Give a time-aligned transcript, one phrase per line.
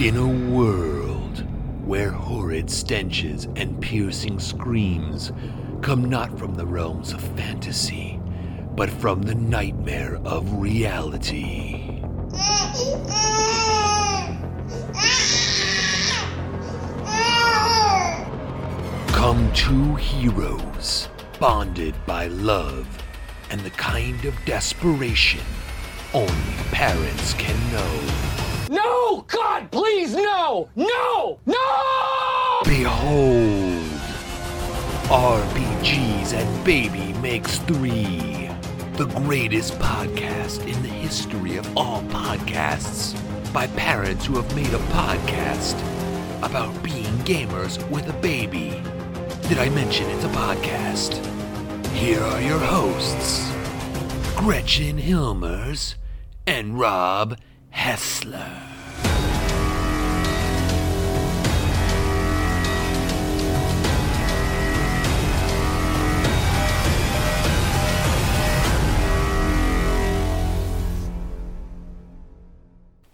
[0.00, 1.44] In a world
[1.86, 5.30] where horrid stenches and piercing screams
[5.82, 8.18] come not from the realms of fantasy,
[8.74, 12.00] but from the nightmare of reality.
[19.12, 22.88] Come two heroes, bonded by love
[23.50, 25.44] and the kind of desperation
[26.14, 28.49] only parents can know.
[29.10, 29.24] No!
[29.26, 30.68] God, please, no!
[30.76, 31.40] No!
[31.44, 32.60] No!
[32.64, 33.82] Behold,
[35.08, 38.48] RPGs and Baby Makes Three,
[38.92, 43.18] the greatest podcast in the history of all podcasts,
[43.52, 45.74] by parents who have made a podcast
[46.44, 48.80] about being gamers with a baby.
[49.48, 51.16] Did I mention it's a podcast?
[51.86, 53.50] Here are your hosts,
[54.36, 55.96] Gretchen Hilmers
[56.46, 57.36] and Rob
[57.70, 58.79] Hessler.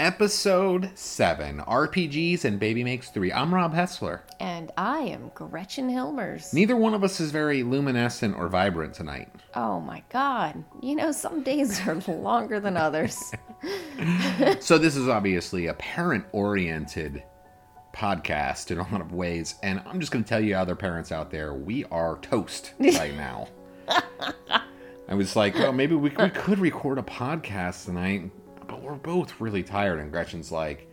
[0.07, 3.33] Episode 7 RPGs and Baby Makes 3.
[3.33, 4.21] I'm Rob Hessler.
[4.39, 6.55] And I am Gretchen Hilmers.
[6.55, 9.29] Neither one of us is very luminescent or vibrant tonight.
[9.57, 10.63] Oh my god.
[10.81, 13.33] You know, some days are longer than others.
[14.61, 17.25] So, this is obviously a parent oriented
[17.93, 19.57] podcast in a lot of ways.
[19.65, 23.17] And I'm just going to tell you, other parents out there, we are toast right
[23.17, 23.49] now.
[25.09, 28.31] I was like, well, maybe we, we could record a podcast tonight,
[28.67, 29.99] but we're both really tired.
[29.99, 30.89] And Gretchen's like,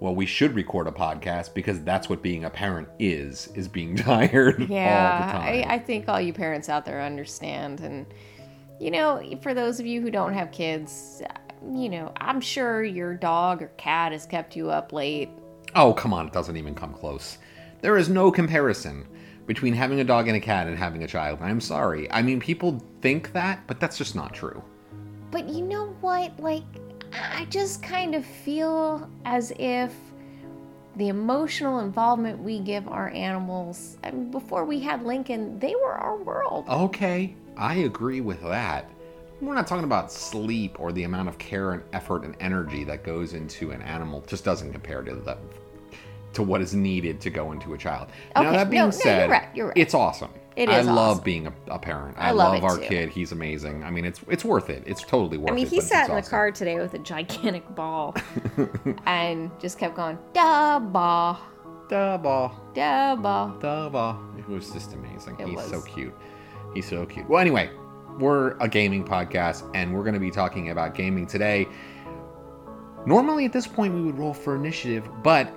[0.00, 3.96] well, we should record a podcast because that's what being a parent is, is being
[3.96, 5.42] tired all the yeah, time.
[5.42, 7.80] I, I think all you parents out there understand.
[7.80, 8.06] And,
[8.80, 11.22] you know, for those of you who don't have kids,
[11.72, 15.30] you know, I'm sure your dog or cat has kept you up late.
[15.74, 17.38] Oh, come on, it doesn't even come close.
[17.80, 19.06] There is no comparison
[19.46, 21.38] between having a dog and a cat and having a child.
[21.42, 22.10] I'm sorry.
[22.10, 24.62] I mean, people think that, but that's just not true.
[25.34, 26.38] But you know what?
[26.38, 26.62] Like,
[27.12, 29.92] I just kind of feel as if
[30.94, 35.94] the emotional involvement we give our animals, I mean, before we had Lincoln, they were
[35.94, 36.66] our world.
[36.68, 38.88] Okay, I agree with that.
[39.40, 43.02] We're not talking about sleep or the amount of care and effort and energy that
[43.02, 44.22] goes into an animal.
[44.28, 45.36] Just doesn't compare to the
[46.34, 48.08] to what is needed to go into a child.
[48.36, 49.76] now that being no, no, you're said, right, you're right.
[49.76, 50.30] it's awesome.
[50.56, 52.16] It I is love being a, a parent.
[52.16, 52.84] I, I love love, it our too.
[52.84, 53.08] kid.
[53.08, 53.82] He's amazing.
[53.82, 54.84] I mean, it's it's worth it.
[54.86, 55.52] It's totally worth it.
[55.52, 58.14] I mean, he sat in the car today with a gigantic ball
[59.06, 61.38] and just kept going, da ba,
[61.88, 62.54] Da ball.
[62.72, 63.56] da ba.
[63.60, 64.20] da ball.
[64.38, 65.36] It was just amazing.
[65.40, 65.70] It He's was.
[65.70, 66.14] so cute.
[66.72, 67.28] He's so cute.
[67.28, 67.70] Well, anyway,
[68.18, 71.66] we're a gaming podcast, and we're going to be talking about gaming today.
[73.06, 75.52] Normally, at this point, we would roll for initiative, but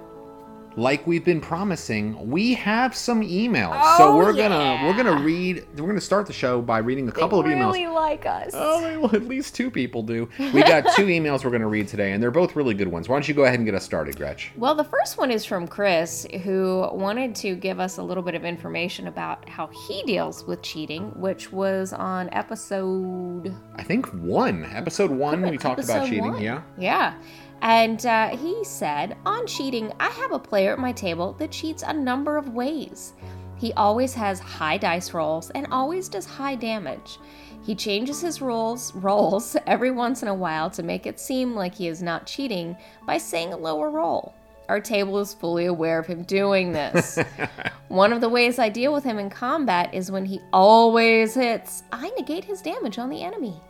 [0.77, 3.97] like we've been promising, we have some emails.
[3.97, 5.65] so Oh, we're gonna we're gonna read.
[5.77, 7.73] We're gonna start the show by reading a couple they of emails.
[7.73, 8.51] really like us.
[8.53, 10.29] Oh, well, at least two people do.
[10.39, 13.09] We got two emails we're going to read today, and they're both really good ones.
[13.09, 14.51] Why don't you go ahead and get us started, Gretch?
[14.55, 18.35] Well, the first one is from Chris, who wanted to give us a little bit
[18.35, 23.53] of information about how he deals with cheating, which was on episode.
[23.75, 26.31] I think one episode one we talked about cheating.
[26.31, 26.41] one.
[26.41, 26.61] Yeah.
[26.77, 27.13] Yeah.
[27.61, 31.83] And uh, he said, On cheating, I have a player at my table that cheats
[31.85, 33.13] a number of ways.
[33.57, 37.17] He always has high dice rolls and always does high damage.
[37.63, 41.75] He changes his rolls rolls every once in a while to make it seem like
[41.75, 44.33] he is not cheating by saying a lower roll.
[44.69, 47.17] Our table is fully aware of him doing this.
[47.87, 51.83] One of the ways I deal with him in combat is when he always hits,
[51.91, 53.61] I negate his damage on the enemy.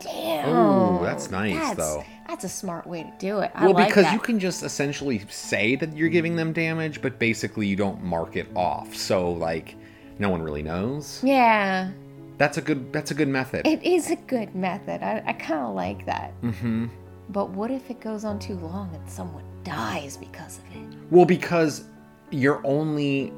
[0.00, 0.48] Damn.
[0.48, 2.04] Ooh, that's nice, That's- though.
[2.28, 3.52] That's a smart way to do it.
[3.54, 4.12] I Well, like because that.
[4.12, 8.34] you can just essentially say that you're giving them damage, but basically you don't mark
[8.36, 8.94] it off.
[8.96, 9.76] So like,
[10.18, 11.20] no one really knows.
[11.22, 11.90] Yeah,
[12.38, 12.92] That's a good.
[12.92, 13.66] That's a good method.
[13.66, 15.02] it is a good method.
[15.02, 16.32] I, I kind of like that.
[16.42, 16.86] hmm
[17.30, 20.98] But what if it goes on too long and someone dies because of it?
[21.10, 21.84] Well, because
[22.30, 23.32] you're only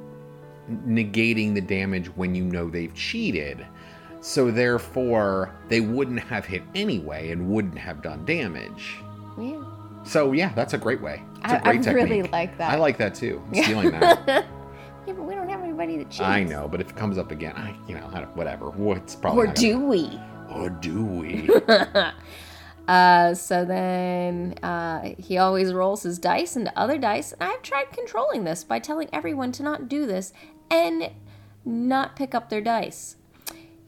[0.86, 3.64] negating the damage when you know they've cheated.
[4.20, 8.96] So therefore, they wouldn't have hit anyway and wouldn't have done damage.
[9.40, 9.62] Yeah.
[10.04, 11.22] So yeah, that's a great way.
[11.44, 12.32] It's a I- I great really technique.
[12.32, 12.72] like that.
[12.72, 13.42] I like that too.
[13.48, 14.46] I'm stealing that.
[15.06, 16.20] Yeah, but we don't have anybody that cheats.
[16.20, 18.68] I know, but if it comes up again, I you know, I whatever.
[18.68, 20.20] What's probably Or not gonna- do we?
[20.50, 21.48] Or do we?
[22.86, 27.92] Uh, so then uh, he always rolls his dice into other dice, and I've tried
[27.92, 30.32] controlling this by telling everyone to not do this
[30.70, 31.10] and
[31.66, 33.16] not pick up their dice.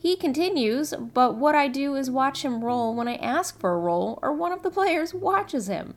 [0.00, 3.78] He continues, but what I do is watch him roll when I ask for a
[3.78, 5.94] roll, or one of the players watches him.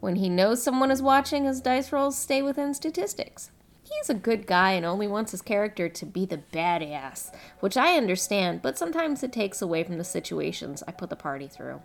[0.00, 3.52] When he knows someone is watching, his dice rolls stay within statistics.
[3.84, 7.96] He's a good guy and only wants his character to be the badass, which I
[7.96, 11.82] understand, but sometimes it takes away from the situations I put the party through.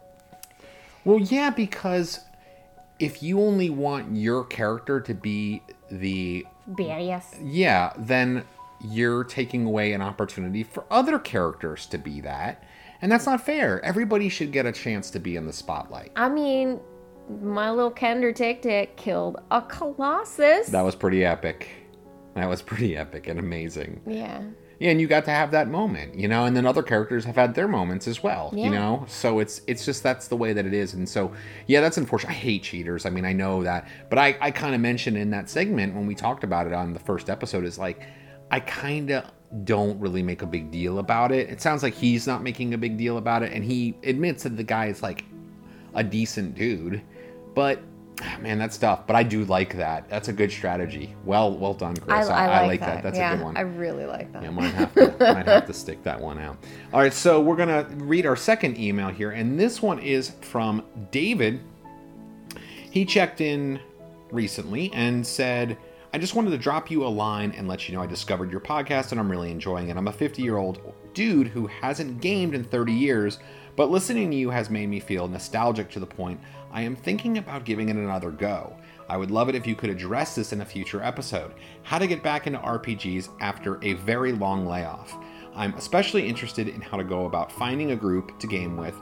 [1.03, 2.21] Well, yeah, because
[2.97, 5.62] if you only want your character to be
[5.92, 7.39] the Badass.
[7.44, 8.44] yeah, then
[8.85, 12.63] you're taking away an opportunity for other characters to be that.
[13.01, 13.83] And that's not fair.
[13.83, 16.11] Everybody should get a chance to be in the spotlight.
[16.15, 16.79] I mean,
[17.41, 20.67] my little Kender Tic Tac killed a Colossus.
[20.67, 21.67] That was pretty epic.
[22.35, 24.01] That was pretty epic and amazing.
[24.07, 24.41] yeah.
[24.77, 27.37] Yeah, and you got to have that moment, you know, and then other characters have
[27.37, 28.65] had their moments as well, Yeah.
[28.65, 29.05] you know.
[29.07, 31.31] So it's it's just that's the way that it is, and so
[31.65, 32.31] yeah, that's unfortunate.
[32.31, 33.05] I hate cheaters.
[33.05, 36.05] I mean, I know that, but I I kind of mentioned in that segment when
[36.07, 38.01] we talked about it on the first episode is like
[38.51, 39.31] I kind of
[39.63, 41.50] don't really make a big deal about it.
[41.50, 44.57] It sounds like he's not making a big deal about it, and he admits that
[44.57, 45.25] the guy is like
[45.94, 47.01] a decent dude,
[47.53, 47.80] but.
[48.21, 50.09] ah, Man, that's tough, but I do like that.
[50.09, 51.15] That's a good strategy.
[51.25, 52.30] Well, well done, I, Chris.
[52.30, 53.03] I, like, that.
[53.03, 53.57] That's yeah, a good one.
[53.57, 54.44] I really like that.
[54.44, 56.57] Yeah, might have to might have to stick that one out.
[56.94, 60.83] All right, so we're gonna read our second email here, and this one is from
[61.12, 61.59] David.
[62.92, 63.80] He checked in
[64.31, 65.77] recently and said,
[66.15, 68.62] "I just wanted to drop you a line and let you know I discovered your
[68.62, 69.97] podcast and I'm really enjoying it.
[69.97, 70.79] I'm a 50 year old
[71.13, 73.39] dude who hasn't gamed in 30 years,
[73.75, 76.39] but listening to you has made me feel nostalgic to the point
[76.71, 78.77] I am thinking about giving it another go."
[79.09, 81.51] I would love it if you could address this in a future episode.
[81.83, 85.18] How to get back into RPGs after a very long layoff.
[85.53, 88.95] I'm especially interested in how to go about finding a group to game with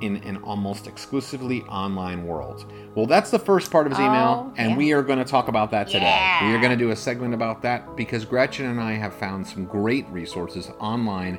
[0.00, 2.70] in an almost exclusively online world.
[2.94, 4.76] Well, that's the first part of his email, Oh, and yeah.
[4.76, 6.00] we are going to talk about that today.
[6.00, 6.48] Yeah.
[6.48, 9.46] We are going to do a segment about that because Gretchen and I have found
[9.46, 11.38] some great resources online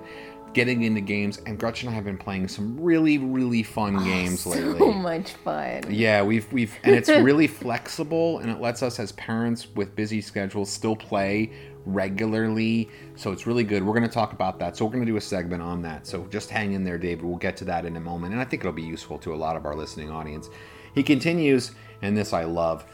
[0.54, 4.04] getting into games, and Gretchen and I have been playing some really, really fun oh,
[4.04, 4.80] games lately.
[4.80, 5.84] So much fun.
[5.90, 10.22] Yeah, we've we've and it's really flexible and it lets us as parents with busy
[10.22, 11.52] schedules still play
[11.94, 12.90] regularly.
[13.16, 13.84] So it's really good.
[13.84, 14.78] We're going to talk about that.
[14.78, 16.06] So we're going to do a segment on that.
[16.06, 17.26] So just hang in there, David.
[17.26, 19.36] We'll get to that in a moment and I think it'll be useful to a
[19.36, 20.50] lot of our listening audience.
[20.94, 22.86] He continues, and this I love.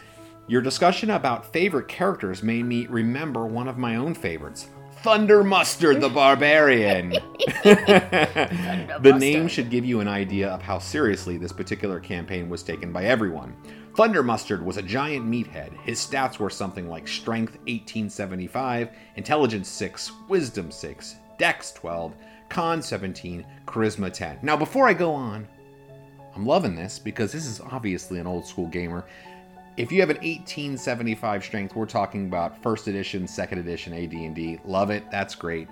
[0.48, 4.68] Your discussion about favorite characters made me remember one of my own favorites.
[5.04, 7.10] Thunder Mustard the Barbarian.
[7.64, 12.94] the name should give you an idea of how seriously this particular campaign was taken
[12.94, 13.54] by everyone.
[13.98, 15.78] Thunder Mustard was a giant meathead.
[15.82, 22.16] His stats were something like Strength 1875, Intelligence 6, Wisdom 6, Dex 12,
[22.48, 24.40] Con 17, Charisma 10.
[24.42, 25.46] Now, before I go on,
[26.34, 29.06] I'm loving this because this is obviously an old school gamer.
[29.76, 34.60] If you have an 1875 strength, we're talking about first edition, second edition AD&D.
[34.66, 35.10] Love it.
[35.10, 35.68] That's great.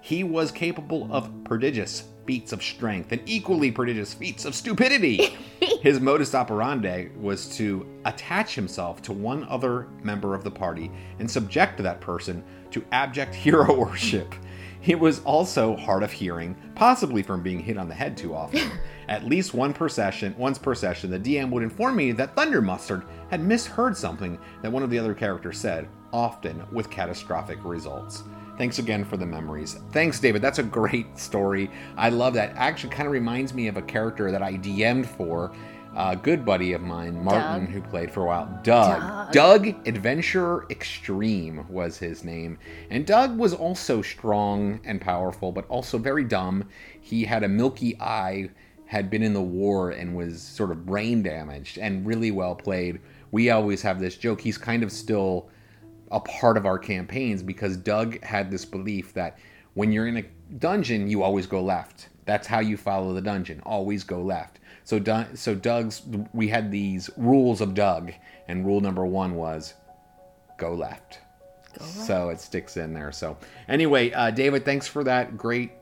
[0.00, 5.36] He was capable of prodigious feats of strength and equally prodigious feats of stupidity.
[5.82, 10.90] His modus operandi was to attach himself to one other member of the party
[11.20, 12.42] and subject that person
[12.72, 14.34] to abject hero worship.
[14.84, 18.70] He was also hard of hearing, possibly from being hit on the head too often.
[19.08, 22.60] At least one per session, once per session, the DM would inform me that Thunder
[22.60, 28.22] Mustard had misheard something that one of the other characters said, often with catastrophic results.
[28.56, 29.76] Thanks again for the memories.
[29.90, 30.40] Thanks, David.
[30.40, 31.68] That's a great story.
[31.96, 32.52] I love that.
[32.54, 35.52] Actually, kind of reminds me of a character that I DM'd for.
[35.96, 37.74] A good buddy of mine, Martin, Doug.
[37.74, 38.60] who played for a while.
[38.62, 39.32] Doug.
[39.32, 42.56] Doug Adventurer Extreme was his name.
[42.88, 46.68] And Doug was also strong and powerful, but also very dumb.
[47.00, 48.50] He had a milky eye,
[48.86, 53.00] had been in the war, and was sort of brain damaged and really well played.
[53.34, 54.40] We always have this joke.
[54.40, 55.48] He's kind of still
[56.12, 59.38] a part of our campaigns because Doug had this belief that
[59.72, 60.24] when you're in a
[60.60, 62.10] dungeon, you always go left.
[62.26, 63.60] That's how you follow the dungeon.
[63.66, 64.60] Always go left.
[64.84, 68.12] So, Doug, so Doug's we had these rules of Doug,
[68.46, 69.74] and rule number one was
[70.56, 71.18] go left.
[71.80, 73.10] So it sticks in there.
[73.10, 73.36] So
[73.66, 75.72] anyway, uh, David, thanks for that great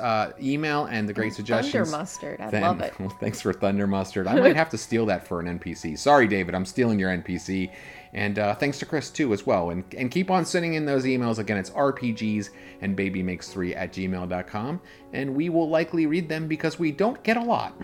[0.00, 1.90] uh, email and the great suggestions.
[1.90, 2.40] Thunder mustard.
[2.40, 2.98] I Then- love it.
[2.98, 4.26] Well, thanks for Thunder Mustard.
[4.26, 5.98] I might have to steal that for an NPC.
[5.98, 7.70] Sorry, David, I'm stealing your NPC.
[8.12, 9.70] And uh, thanks to Chris, too, as well.
[9.70, 11.38] And, and keep on sending in those emails.
[11.38, 12.50] Again, it's RPGs
[12.80, 14.80] and babymakes3 at gmail.com.
[15.12, 17.74] And we will likely read them because we don't get a lot.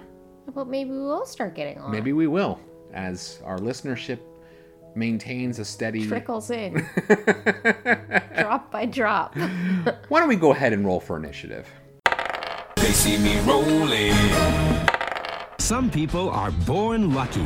[0.55, 1.91] But maybe we will start getting on.
[1.91, 2.61] Maybe we will,
[2.93, 4.21] as our listenership
[4.95, 6.07] maintains a steady.
[6.07, 6.75] trickles in,
[8.39, 9.37] drop by drop.
[10.09, 11.69] Why don't we go ahead and roll for initiative?
[12.91, 14.13] They see me rolling.
[15.61, 17.45] Some people are born lucky.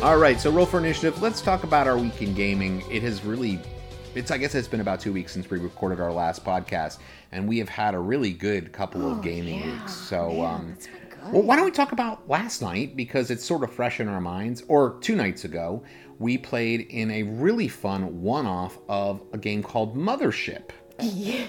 [0.04, 1.22] All right, so roll for initiative.
[1.22, 2.84] Let's talk about our week in gaming.
[2.92, 3.62] It has really
[4.14, 6.98] It's I guess it's been about two weeks since we recorded our last podcast,
[7.32, 9.72] and we have had a really good couple of gaming Oh, yeah.
[9.80, 9.94] weeks.
[9.94, 11.34] So, Man, um, it's been good.
[11.34, 14.22] well, why don't we talk about last night because it's sort of fresh in our
[14.22, 14.64] minds?
[14.68, 15.84] Or two nights ago,
[16.20, 20.70] we played in a really fun one-off of a game called Mothership.
[21.02, 21.46] Yeah.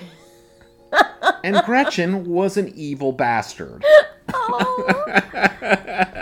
[1.45, 3.85] and Gretchen was an evil bastard.
[4.31, 4.85] Oh.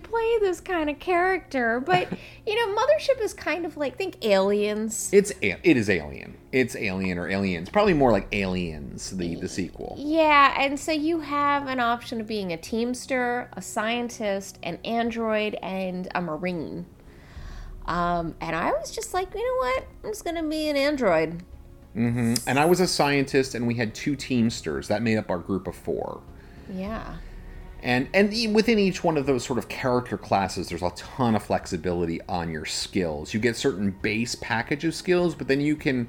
[0.00, 2.08] I don't normally play this kind of character, but
[2.46, 5.10] you know, Mothership is kind of like think aliens.
[5.12, 6.36] It's it is Alien.
[6.52, 7.68] It's Alien or Aliens.
[7.68, 9.96] Probably more like Aliens, the the sequel.
[9.98, 15.54] Yeah, and so you have an option of being a teamster, a scientist, an android,
[15.62, 16.86] and a marine.
[17.86, 19.86] Um, and I was just like, you know what?
[20.04, 21.42] I'm just gonna be an android.
[21.96, 22.34] Mm-hmm.
[22.46, 25.66] And I was a scientist, and we had two Teamsters that made up our group
[25.66, 26.20] of four.
[26.72, 27.16] Yeah.
[27.82, 31.42] And and within each one of those sort of character classes, there's a ton of
[31.42, 33.32] flexibility on your skills.
[33.32, 36.08] You get certain base package of skills, but then you can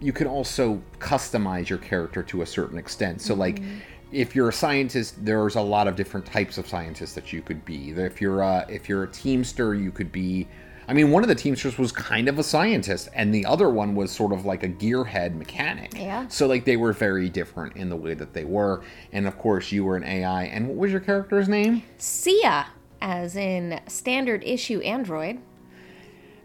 [0.00, 3.20] you can also customize your character to a certain extent.
[3.22, 3.78] So like mm-hmm.
[4.12, 7.64] if you're a scientist, there's a lot of different types of scientists that you could
[7.64, 7.90] be.
[7.90, 10.46] If you're a, if you're a teamster, you could be
[10.88, 13.94] I mean, one of the teamsters was kind of a scientist, and the other one
[13.94, 15.92] was sort of like a gearhead mechanic.
[15.96, 16.28] Yeah.
[16.28, 19.72] So like they were very different in the way that they were, and of course
[19.72, 20.44] you were an AI.
[20.44, 21.82] And what was your character's name?
[21.98, 22.66] Sia,
[23.00, 25.38] as in standard issue android.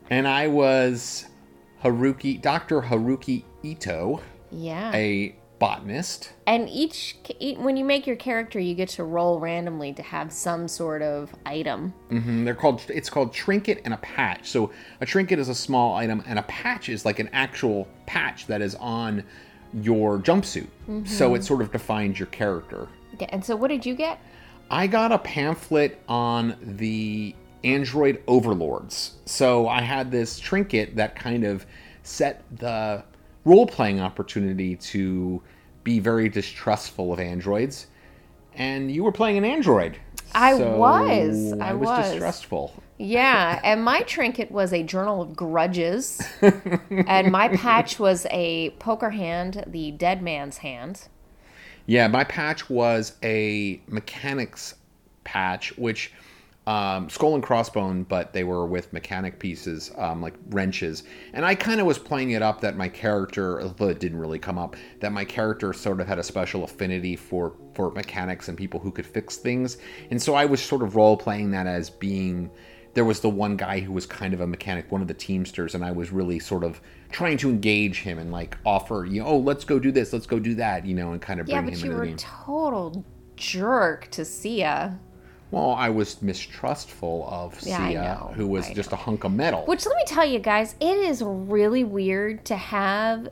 [0.10, 1.28] And I was
[1.84, 2.82] Haruki, Dr.
[2.82, 4.22] Haruki Ito,
[4.52, 4.92] Yeah.
[4.94, 6.34] a botanist.
[6.48, 10.68] And each, when you make your character, you get to roll randomly to have some
[10.68, 11.94] sort of item.
[12.10, 14.50] And they're called it's called trinket and a patch.
[14.50, 18.48] So a trinket is a small item, and a patch is like an actual patch
[18.48, 19.24] that is on
[19.72, 20.68] your jumpsuit.
[20.90, 21.06] Mm-hmm.
[21.06, 22.88] So it sort of defines your character.
[23.20, 24.20] Yeah, and so, what did you get?
[24.72, 29.18] I got a pamphlet on the Android overlords.
[29.26, 31.68] So I had this trinket that kind of
[32.02, 33.04] set the
[33.46, 35.42] role playing opportunity to
[35.84, 37.88] be very distrustful of androids.
[38.54, 39.98] And you were playing an android.
[40.34, 41.54] I So was.
[41.60, 42.12] I, I was, was.
[42.12, 42.84] distrustful.
[42.98, 46.22] Yeah, and my trinket was a journal of grudges,
[47.08, 51.08] and my patch was a poker hand, the dead man's hand.
[51.88, 54.76] Yeah, my patch was a mechanics
[55.24, 56.14] patch, which
[56.68, 61.04] um, skull and crossbone, but they were with mechanic pieces, um, like wrenches.
[61.34, 64.38] And I kind of was playing it up that my character, although it didn't really
[64.40, 68.58] come up, that my character sort of had a special affinity for for mechanics and
[68.58, 69.78] people who could fix things.
[70.12, 72.52] And so I was sort of role playing that as being.
[72.94, 75.76] There was the one guy who was kind of a mechanic, one of the Teamsters,
[75.76, 79.28] and I was really sort of trying to engage him and like offer, you know,
[79.28, 81.56] oh, let's go do this, let's go do that, you know, and kind of bring
[81.56, 82.16] Yeah, him but into you the were game.
[82.16, 83.06] a total
[83.38, 85.00] jerk to Sia.
[85.52, 89.66] Well, I was mistrustful of Yeah, Sia, who was I just a hunk of metal.
[89.66, 93.28] Which let me tell you guys, it is really weird to have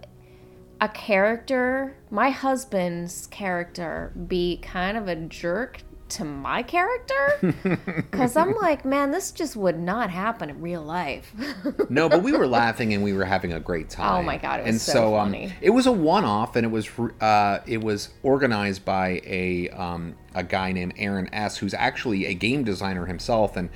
[0.81, 7.55] a character, my husband's character, be kind of a jerk to my character.
[8.09, 11.33] Because I'm like, man, this just would not happen in real life.
[11.89, 14.19] no, but we were laughing and we were having a great time.
[14.19, 15.53] Oh my God, it was and so um, funny.
[15.61, 16.89] it was a one-off, and it was
[17.21, 22.33] uh, it was organized by a um, a guy named Aaron S, who's actually a
[22.33, 23.69] game designer himself, and.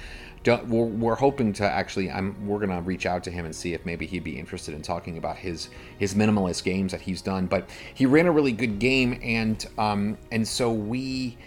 [0.44, 3.74] Don't, we're, we're hoping to actually I'm we're gonna reach out to him and see
[3.74, 7.46] if maybe he'd be interested in talking about his his minimalist games that he's done
[7.46, 11.38] but he ran a really good game and um and so we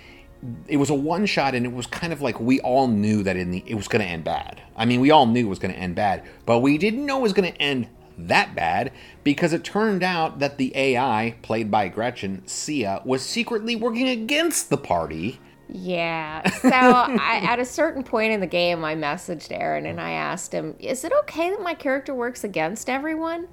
[0.69, 3.37] it was a one shot and it was kind of like we all knew that
[3.37, 4.61] in the it was going to end bad.
[4.77, 7.19] I mean, we all knew it was going to end bad, but we didn't know
[7.19, 7.89] it was going to end
[8.19, 8.93] that bad
[9.25, 14.71] because it turned out that the AI played by Gretchen Sia was secretly working against
[14.71, 15.39] the party.
[15.69, 16.49] Yeah.
[16.49, 20.53] So I, at a certain point in the game, I messaged Aaron and I asked
[20.53, 23.49] him, "Is it okay that my character works against everyone?"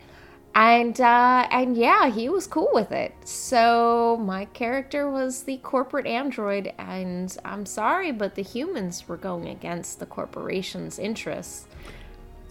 [0.56, 3.14] And uh, and yeah, he was cool with it.
[3.26, 9.48] So my character was the corporate android, and I'm sorry, but the humans were going
[9.48, 11.66] against the corporation's interests.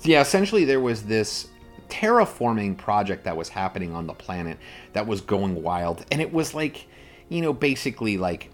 [0.02, 1.48] Yeah, essentially there was this
[1.88, 4.58] terraforming project that was happening on the planet
[4.94, 6.86] that was going wild and it was like,
[7.28, 8.48] you know, basically like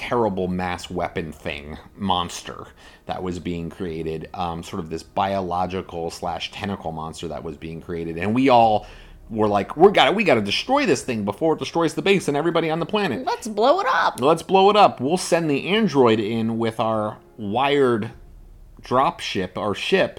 [0.00, 2.66] terrible mass weapon thing monster
[3.04, 7.82] that was being created um, sort of this biological slash tentacle monster that was being
[7.82, 8.86] created and we all
[9.28, 12.28] were like we got we got to destroy this thing before it destroys the base
[12.28, 14.18] and everybody on the planet Let's blow it up.
[14.22, 18.10] let's blow it up we'll send the android in with our wired
[18.80, 20.18] drop ship or ship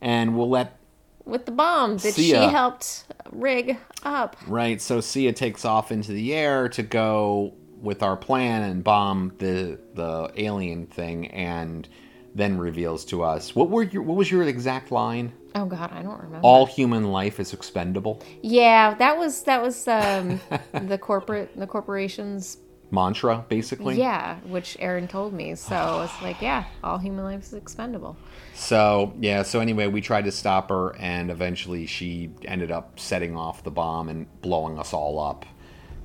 [0.00, 0.76] and we'll let
[1.24, 4.36] With the bomb that See she helped rig up.
[4.48, 9.34] Right, so Sia takes off into the air to go with our plan and bomb
[9.38, 11.88] the the alien thing, and
[12.34, 15.32] then reveals to us what were your what was your exact line?
[15.54, 16.40] Oh God, I don't remember.
[16.42, 20.40] All human life is expendable yeah, that was that was um,
[20.72, 22.58] the corporate the corporations.
[22.92, 23.98] mantra, basically.
[23.98, 25.54] Yeah, which Aaron told me.
[25.54, 28.16] So it's like, yeah, all human life is expendable.
[28.54, 33.36] So yeah, so anyway, we tried to stop her, and eventually she ended up setting
[33.36, 35.46] off the bomb and blowing us all up.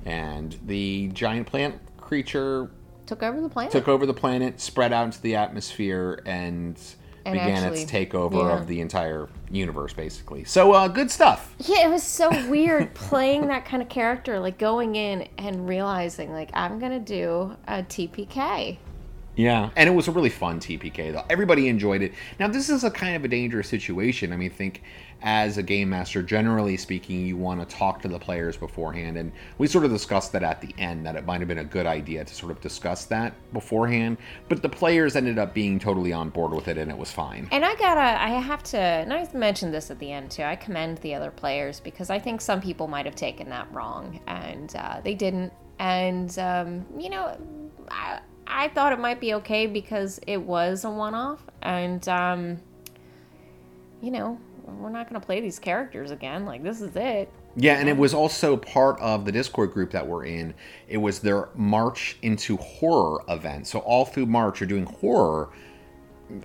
[0.06, 2.70] And the giant plant creature
[3.06, 3.72] Took over the planet.
[3.72, 6.80] took over the planet, spread out into the atmosphere, and,
[7.24, 8.58] And began actually- its takeover yeah.
[8.58, 10.44] of the entire universe, basically.
[10.44, 11.54] So uh, good stuff.
[11.58, 16.32] Yeah, it was so weird playing that kind of character, like going in and realizing,
[16.32, 18.78] like, I'm gonna do a TPK.
[19.36, 21.24] Yeah, and it was a really fun TPK though.
[21.28, 22.12] Everybody enjoyed it.
[22.40, 24.32] Now this is a kind of a dangerous situation.
[24.32, 24.82] I mean, think
[25.26, 29.32] as a game master, generally speaking, you want to talk to the players beforehand, and
[29.58, 31.84] we sort of discussed that at the end that it might have been a good
[31.84, 34.18] idea to sort of discuss that beforehand.
[34.48, 37.48] But the players ended up being totally on board with it, and it was fine.
[37.50, 40.44] And I gotta, I have to, and I mentioned this at the end too.
[40.44, 44.20] I commend the other players because I think some people might have taken that wrong,
[44.28, 45.52] and uh, they didn't.
[45.80, 47.36] And um, you know,
[47.90, 52.60] I, I thought it might be okay because it was a one-off, and um,
[54.00, 56.44] you know, we're not gonna play these characters again.
[56.44, 57.30] Like this is it.
[57.56, 60.54] Yeah, and it was also part of the Discord group that we're in.
[60.88, 63.66] It was their March into Horror event.
[63.66, 65.50] So all through March, you're doing horror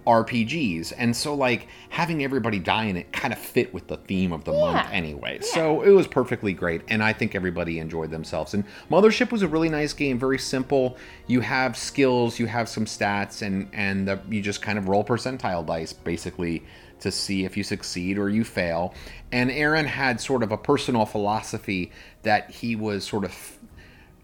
[0.06, 4.32] RPGs, and so like having everybody die in it kind of fit with the theme
[4.32, 4.90] of the month Yeah.
[4.92, 5.40] anyway.
[5.42, 8.54] So it was perfectly great, and I think everybody enjoyed themselves.
[8.54, 10.98] And Mothership was a really nice game, very simple.
[11.28, 15.04] You have skills, you have some stats, and and the, you just kind of roll
[15.04, 16.64] percentile dice basically
[17.00, 18.94] to see if you succeed or you fail.
[19.32, 23.58] And Aaron had sort of a personal philosophy that he was sort of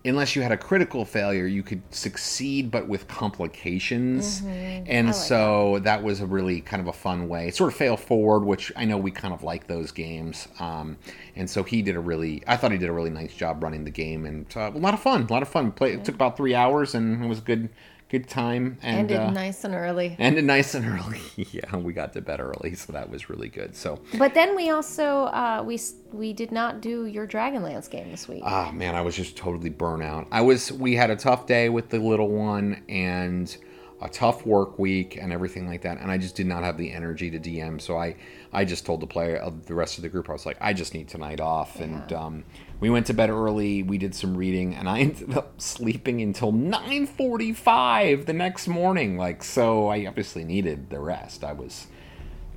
[0.07, 4.41] unless you had a critical failure, you could succeed, but with complications.
[4.87, 6.01] And so that.
[6.07, 7.51] was a really kind of a fun way.
[7.51, 10.47] Sort of fail forward, which I know we kind of like those games.
[10.59, 10.97] Um,
[11.35, 13.83] and so he did a really, I thought he did a really nice job running
[13.83, 15.23] the game, and uh, a lot of fun.
[15.23, 15.71] A lot of fun.
[15.73, 17.69] Play, It took about three hours, and it was a good,
[18.09, 18.77] good time.
[18.81, 20.15] And Ended uh, nice and early.
[20.19, 21.19] ended nice and early.
[21.35, 23.75] yeah, we got to bed early, so that was really good.
[23.75, 23.99] So.
[24.17, 25.79] But then we also uh, we
[26.11, 28.43] we did not do your Dragonlance game this week.
[28.45, 30.27] Ah man, I was just totally burnt out.
[30.31, 33.55] I was we had a tough day with the little one and
[33.99, 36.91] a tough work week and everything like that, and I just did not have the
[36.91, 37.81] energy to DM.
[37.81, 38.15] So I
[38.53, 40.71] I just told the player of the rest of the group I was like, I
[40.73, 42.43] just need tonight off, and um,
[42.79, 43.83] we went to bed early.
[43.83, 48.67] We did some reading, and I ended up sleeping until nine forty five the next
[48.67, 49.17] morning.
[49.17, 51.43] Like so, I obviously needed the rest.
[51.43, 51.87] I was.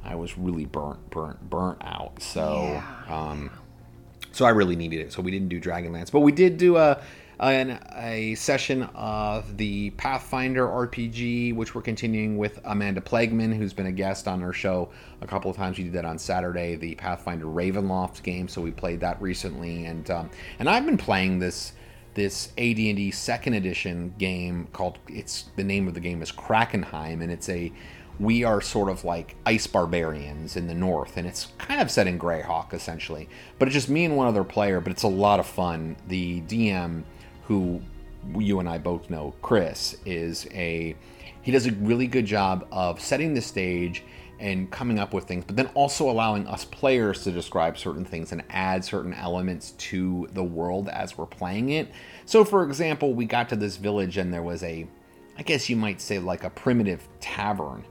[0.02, 2.22] I was really burnt, burnt, burnt out.
[2.22, 3.50] So, um,
[4.32, 5.12] so I really needed it.
[5.12, 7.02] So we didn't do Dragonlance, but we did do a
[7.40, 13.86] an, a session of the Pathfinder RPG, which we're continuing with Amanda Plagueman, who's been
[13.86, 14.90] a guest on our show
[15.22, 15.78] a couple of times.
[15.78, 18.46] We did that on Saturday, the Pathfinder Ravenloft game.
[18.46, 21.72] So we played that recently, and um, and I've been playing this
[22.14, 27.30] this AD&D second edition game called it's the name of the game is Krakenheim, and
[27.30, 27.72] it's a
[28.18, 32.06] we are sort of like ice barbarians in the north, and it's kind of set
[32.06, 33.30] in Greyhawk essentially.
[33.58, 35.96] But it's just me and one other player, but it's a lot of fun.
[36.06, 37.04] The DM,
[37.50, 37.82] who
[38.38, 40.94] you and I both know, Chris, is a
[41.42, 44.04] he does a really good job of setting the stage
[44.38, 48.30] and coming up with things, but then also allowing us players to describe certain things
[48.30, 51.90] and add certain elements to the world as we're playing it.
[52.24, 54.86] So, for example, we got to this village and there was a
[55.36, 57.84] I guess you might say like a primitive tavern.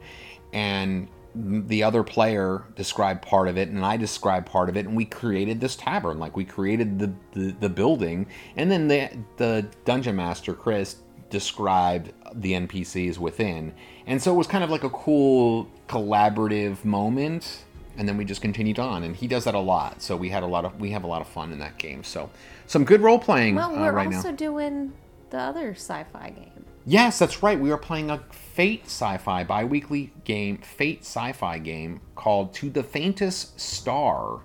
[0.54, 4.96] And the other player described part of it and I described part of it and
[4.96, 6.20] we created this tavern.
[6.20, 10.98] Like we created the, the, the building and then the the dungeon master Chris
[11.30, 13.74] described the NPCs within.
[14.08, 17.64] And so it was kind of like a cool collaborative moment
[17.98, 20.02] and then we just continued on and he does that a lot.
[20.02, 22.04] So we had a lot of we have a lot of fun in that game.
[22.04, 22.30] So
[22.66, 24.18] some good role playing well, uh, we're right now.
[24.18, 24.94] also doing
[25.30, 26.59] the other sci-fi game.
[26.86, 27.60] Yes, that's right.
[27.60, 33.60] We are playing a Fate sci-fi bi-weekly game, Fate sci-fi game called To the Faintest
[33.60, 34.42] Star,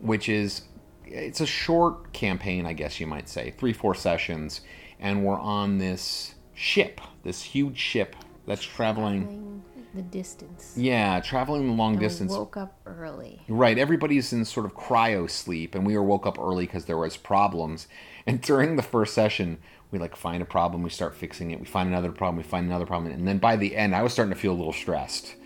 [0.00, 0.62] which is
[1.06, 4.62] it's a short campaign, I guess you might say, three four sessions,
[4.98, 9.62] and we're on this ship, this huge ship that's traveling.
[9.94, 10.74] The distance.
[10.76, 12.32] Yeah, traveling the long And we distance.
[12.32, 13.40] woke up early.
[13.48, 16.96] Right, everybody's in sort of cryo sleep, and we were woke up early because there
[16.96, 17.86] was problems.
[18.26, 19.58] And during the first session,
[19.94, 21.60] we like find a problem, we start fixing it.
[21.60, 24.12] We find another problem, we find another problem, and then by the end, I was
[24.12, 25.36] starting to feel a little stressed.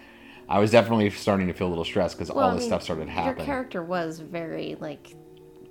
[0.48, 2.70] I was definitely starting to feel a little stressed because Well, all I this mean,
[2.70, 3.36] stuff started happening.
[3.36, 5.14] Your character was very like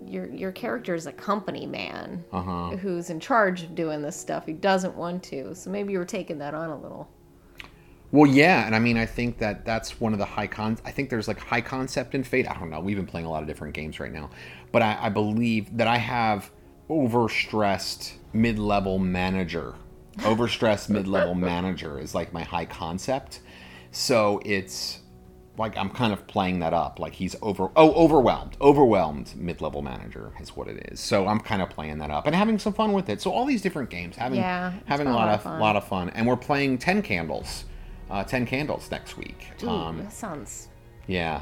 [0.05, 2.77] your your character is a company man Uh-huh.
[2.77, 4.45] who's in charge of doing this stuff.
[4.45, 7.09] He doesn't want to, so maybe you were taking that on a little.
[8.11, 10.77] Well, yeah, and I mean, I think that that's one of the high con.
[10.85, 12.49] I think there's like high concept in Fate.
[12.49, 12.79] I don't know.
[12.79, 14.29] We've been playing a lot of different games right now,
[14.71, 16.49] but I, I believe that I have
[16.89, 19.75] overstressed mid-level manager.
[20.19, 23.39] Overstressed mid-level manager is like my high concept.
[23.91, 24.99] So it's
[25.57, 26.99] like I'm kind of playing that up.
[26.99, 30.99] Like he's over oh overwhelmed, overwhelmed mid-level manager is what it is.
[30.99, 33.21] So I'm kind of playing that up and having some fun with it.
[33.21, 35.59] So all these different games, having Yeah, having a lot of fun.
[35.59, 37.65] lot of fun, and we're playing Ten Candles,
[38.09, 39.47] uh, Ten Candles next week.
[39.63, 40.67] Ooh, Um, that sounds.
[41.07, 41.41] yeah,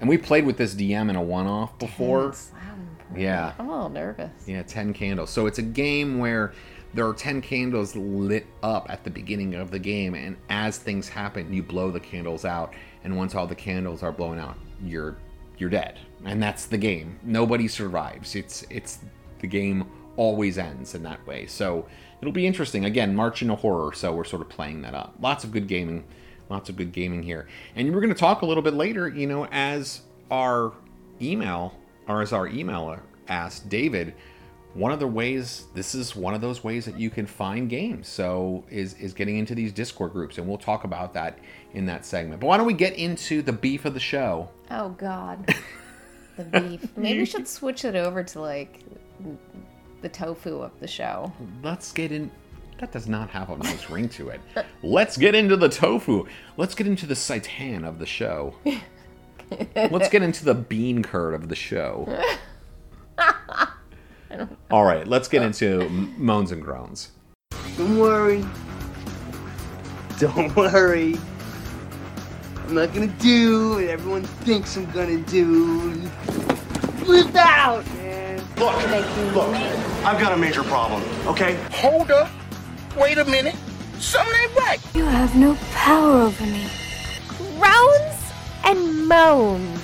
[0.00, 2.24] and we played with this DM in a one-off before.
[2.26, 2.52] tense.
[2.70, 4.30] I'm, Yeah, I'm a little nervous.
[4.46, 5.30] yeah, Ten Candles.
[5.30, 6.52] So it's a game where
[6.94, 11.08] there are ten candles lit up at the beginning of the game, and as things
[11.08, 12.72] happen, you blow the candles out,
[13.02, 15.16] and once all the candles are blown out, you're
[15.58, 17.18] you're dead, and that's the game.
[17.22, 18.34] Nobody survives.
[18.36, 18.98] It's it's
[19.40, 21.46] the game always ends in that way.
[21.46, 21.86] So
[22.20, 22.84] it'll be interesting.
[22.84, 25.16] Again, March into horror, so we're sort of playing that up.
[25.20, 26.04] Lots of good gaming,
[26.48, 29.08] lots of good gaming here, and we're going to talk a little bit later.
[29.08, 30.72] You know, as our
[31.20, 31.74] email
[32.08, 34.14] our emailer asked David
[34.74, 38.08] one of the ways this is one of those ways that you can find games.
[38.08, 41.38] So is is getting into these discord groups and we'll talk about that
[41.72, 42.40] in that segment.
[42.40, 44.48] But why don't we get into the beef of the show?
[44.70, 45.54] Oh God,
[46.36, 46.96] the beef.
[46.96, 48.80] Maybe we should switch it over to like
[50.02, 51.32] the tofu of the show.
[51.62, 52.30] let's get in
[52.80, 54.40] that does not have a nice ring to it.
[54.82, 56.26] Let's get into the tofu.
[56.56, 58.54] Let's get into the seitan of the show
[59.90, 62.08] let's get into the bean curd of the show
[64.70, 67.12] all right let's get into moans and groans
[67.76, 68.44] Don't worry.
[70.20, 71.18] Don't worry.
[72.56, 75.92] I'm not gonna do what everyone thinks I'm gonna do.
[77.02, 78.38] Flip out, man.
[78.56, 78.76] Look,
[79.34, 79.48] look,
[80.04, 81.58] I've got a major problem, okay?
[81.72, 82.30] Hold up.
[82.96, 83.56] Wait a minute.
[83.98, 84.80] Something ain't right.
[84.94, 86.68] You have no power over me.
[87.58, 88.13] Groans
[88.64, 89.80] and moans.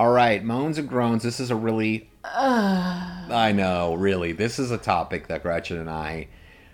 [0.00, 1.22] All right, moans and groans.
[1.24, 2.08] This is a really.
[2.24, 4.32] I know, really.
[4.32, 6.28] This is a topic that Gretchen and I.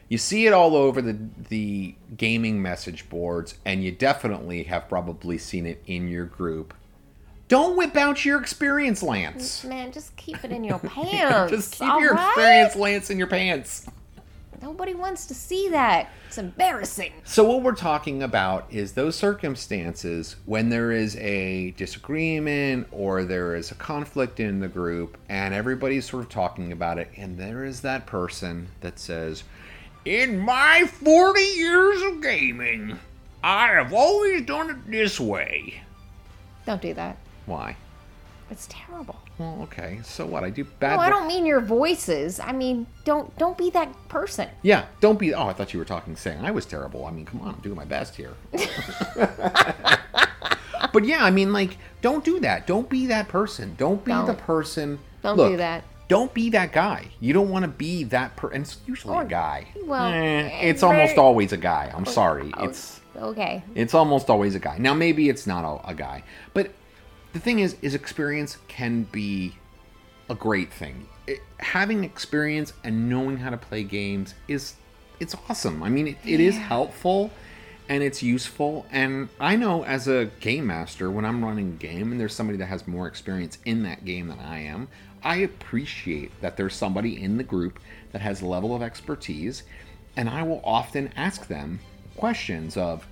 [0.08, 1.16] You see it all over the
[1.48, 6.74] the gaming message boards, and you definitely have probably seen it in your group.
[7.48, 9.64] Don't whip out your experience, Lance.
[9.64, 11.50] Man, just keep it in your pants.
[11.50, 12.28] Just keep all your right?
[12.28, 13.86] experience, Lance, in your pants.
[14.64, 16.08] Nobody wants to see that.
[16.26, 17.12] It's embarrassing.
[17.22, 23.56] So what we're talking about is those circumstances when there is a disagreement or there
[23.56, 27.62] is a conflict in the group and everybody's sort of talking about it and there
[27.62, 29.44] is that person that says,
[30.06, 32.98] "In my 40 years of gaming,
[33.42, 35.82] I have always done it this way."
[36.64, 37.18] Don't do that.
[37.44, 37.76] Why?
[38.50, 39.20] It's terrible.
[39.38, 39.98] Well, okay.
[40.04, 40.44] So what?
[40.44, 42.38] I do bad No, I don't mean your voices.
[42.38, 44.48] I mean, don't don't be that person.
[44.62, 45.34] Yeah, don't be.
[45.34, 47.04] Oh, I thought you were talking saying I was terrible.
[47.04, 48.34] I mean, come on, I'm doing my best here.
[50.92, 52.66] but yeah, I mean, like, don't do that.
[52.66, 53.74] Don't be that person.
[53.76, 54.38] Don't be the Don't.
[54.38, 54.98] person.
[55.22, 55.84] Don't Look, do that.
[56.06, 57.06] Don't be that guy.
[57.20, 58.60] You don't want to be that person.
[58.62, 59.66] It's usually a guy.
[59.84, 61.90] well, Eh, eh, it's almost always a guy.
[61.94, 62.52] I'm sorry.
[62.56, 63.62] Oh, It's Okay.
[63.74, 64.76] it's almost always a guy.
[64.78, 66.70] Now maybe it's not a, a guy, but
[67.34, 69.54] the thing is, is experience can be
[70.30, 71.06] a great thing.
[71.26, 74.76] It, having experience and knowing how to play games is
[75.20, 75.82] it's awesome.
[75.82, 77.30] I mean, it, it is helpful
[77.88, 78.86] and it's useful.
[78.90, 82.56] And I know as a game master, when I'm running a game and there's somebody
[82.58, 84.88] that has more experience in that game than I am,
[85.22, 87.78] I appreciate that there's somebody in the group
[88.12, 89.64] that has a level of expertise,
[90.16, 91.80] and I will often ask them
[92.16, 93.06] questions of,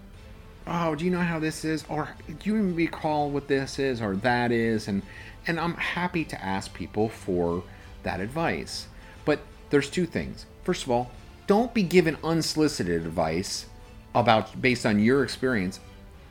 [0.67, 1.85] oh, do you know how this is?
[1.89, 4.89] Or do you even recall what this is or that is?
[4.89, 5.03] And
[5.47, 7.65] and I'm happy to ask people for
[8.03, 8.87] that advice.
[9.25, 10.47] But there's two things.
[10.63, 11.11] First of all,
[11.47, 13.67] don't be given unsolicited advice
[14.15, 15.81] about based on your experience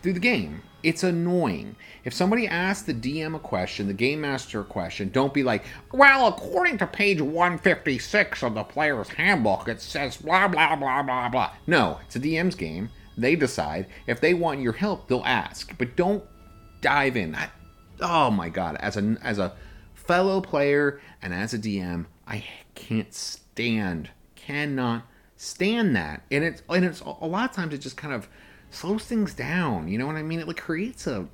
[0.02, 0.62] through the game.
[0.84, 1.76] It's annoying.
[2.04, 5.64] If somebody asks the DM a question, the game master a question, don't be like,
[5.92, 11.30] well, according to page 156 of the player's handbook, it says blah, blah, blah, blah,
[11.30, 11.52] blah.
[11.68, 12.90] No, it's a DM's game.
[13.18, 13.88] They decide.
[14.08, 15.78] If they want your help, they'll ask.
[15.78, 16.24] But don't
[16.82, 17.36] dive in.
[17.36, 17.50] I,
[18.00, 19.54] oh my god, as a as a
[19.94, 22.44] fellow player and as a DM, I
[22.76, 26.24] can't stand, cannot stand that.
[26.32, 28.28] And it's and it's a lot of times it just kind of
[28.70, 29.88] slows things down.
[29.88, 30.40] You know what I mean?
[30.40, 31.28] It like creates a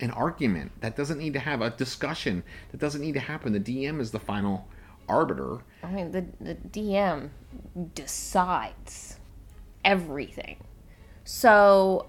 [0.00, 3.52] an argument that doesn't need to have a discussion that doesn't need to happen.
[3.52, 4.66] The DM is the final
[5.08, 5.58] arbiter.
[5.82, 7.30] I mean, the the DM
[7.94, 9.18] decides
[9.84, 10.56] everything.
[11.32, 12.06] So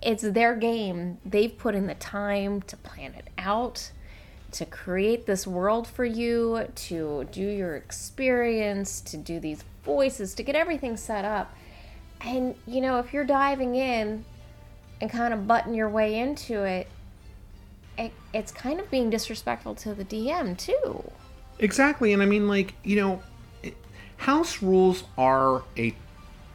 [0.00, 1.18] it's their game.
[1.24, 3.90] They've put in the time to plan it out.
[4.52, 10.42] to create this world for you, to do your experience, to do these voices, to
[10.42, 11.54] get everything set up.
[12.20, 14.24] And you know, if you're diving in
[15.00, 16.88] and kind of button your way into it,
[17.98, 21.10] it it's kind of being disrespectful to the DM too.
[21.58, 23.22] Exactly, and I mean, like you know,
[24.16, 25.94] house rules are a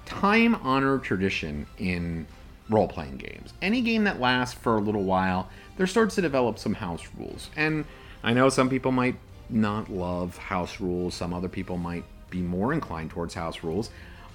[0.05, 2.27] time-honored tradition in
[2.69, 3.53] role-playing games.
[3.61, 7.49] Any game that lasts for a little while, there starts to develop some house rules.
[7.55, 7.85] And
[8.23, 9.15] I know some people might
[9.49, 11.13] not love house rules.
[11.13, 13.89] Some other people might be more inclined towards house rules.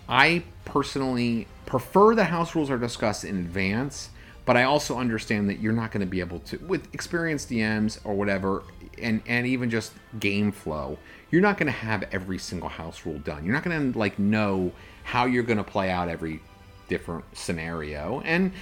[0.08, 4.10] I personally prefer that house rules are discussed in advance,
[4.44, 7.98] but I also understand that you're not going to be able to, with experienced DMs
[8.04, 8.62] or whatever,
[9.00, 10.98] and and even just game flow,
[11.30, 13.44] you're not going to have every single house rule done.
[13.44, 14.72] You're not going to like know
[15.04, 16.40] how you're going to play out every
[16.88, 18.52] different scenario, and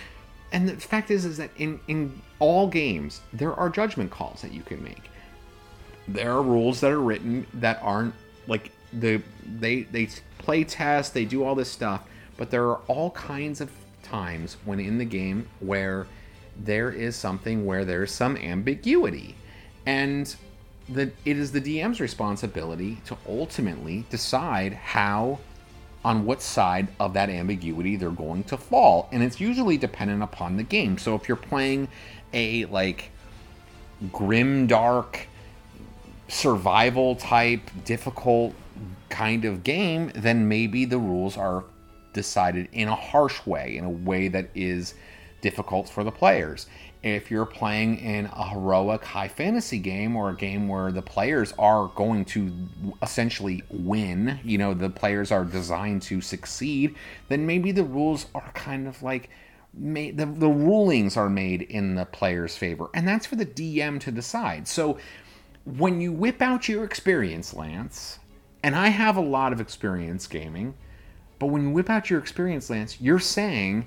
[0.52, 4.52] and the fact is is that in in all games there are judgment calls that
[4.52, 5.11] you can make.
[6.07, 8.14] There are rules that are written that aren't
[8.46, 9.22] like the
[9.59, 12.04] they they play test they do all this stuff
[12.38, 13.70] but there are all kinds of
[14.02, 16.07] times when in the game where
[16.57, 19.35] there is something where there's some ambiguity.
[19.85, 20.35] And
[20.88, 25.38] the it is the DM's responsibility to ultimately decide how
[26.05, 29.09] on what side of that ambiguity they're going to fall.
[29.12, 30.96] And it's usually dependent upon the game.
[30.96, 31.88] So if you're playing
[32.33, 33.11] a like
[34.12, 35.27] grim dark
[36.29, 38.55] survival type difficult
[39.09, 41.64] kind of game then maybe the rules are
[42.12, 44.94] decided in a harsh way in a way that is
[45.40, 46.66] difficult for the players
[47.02, 51.54] if you're playing in a heroic high fantasy game or a game where the players
[51.58, 52.52] are going to
[53.02, 56.96] essentially win, you know, the players are designed to succeed,
[57.28, 59.30] then maybe the rules are kind of like
[59.74, 62.88] made the, the rulings are made in the player's favor.
[62.94, 64.66] And that's for the DM to decide.
[64.66, 64.98] So
[65.64, 68.18] when you whip out your experience, Lance,
[68.62, 70.74] and I have a lot of experience gaming,
[71.38, 73.87] but when you whip out your experience, Lance, you're saying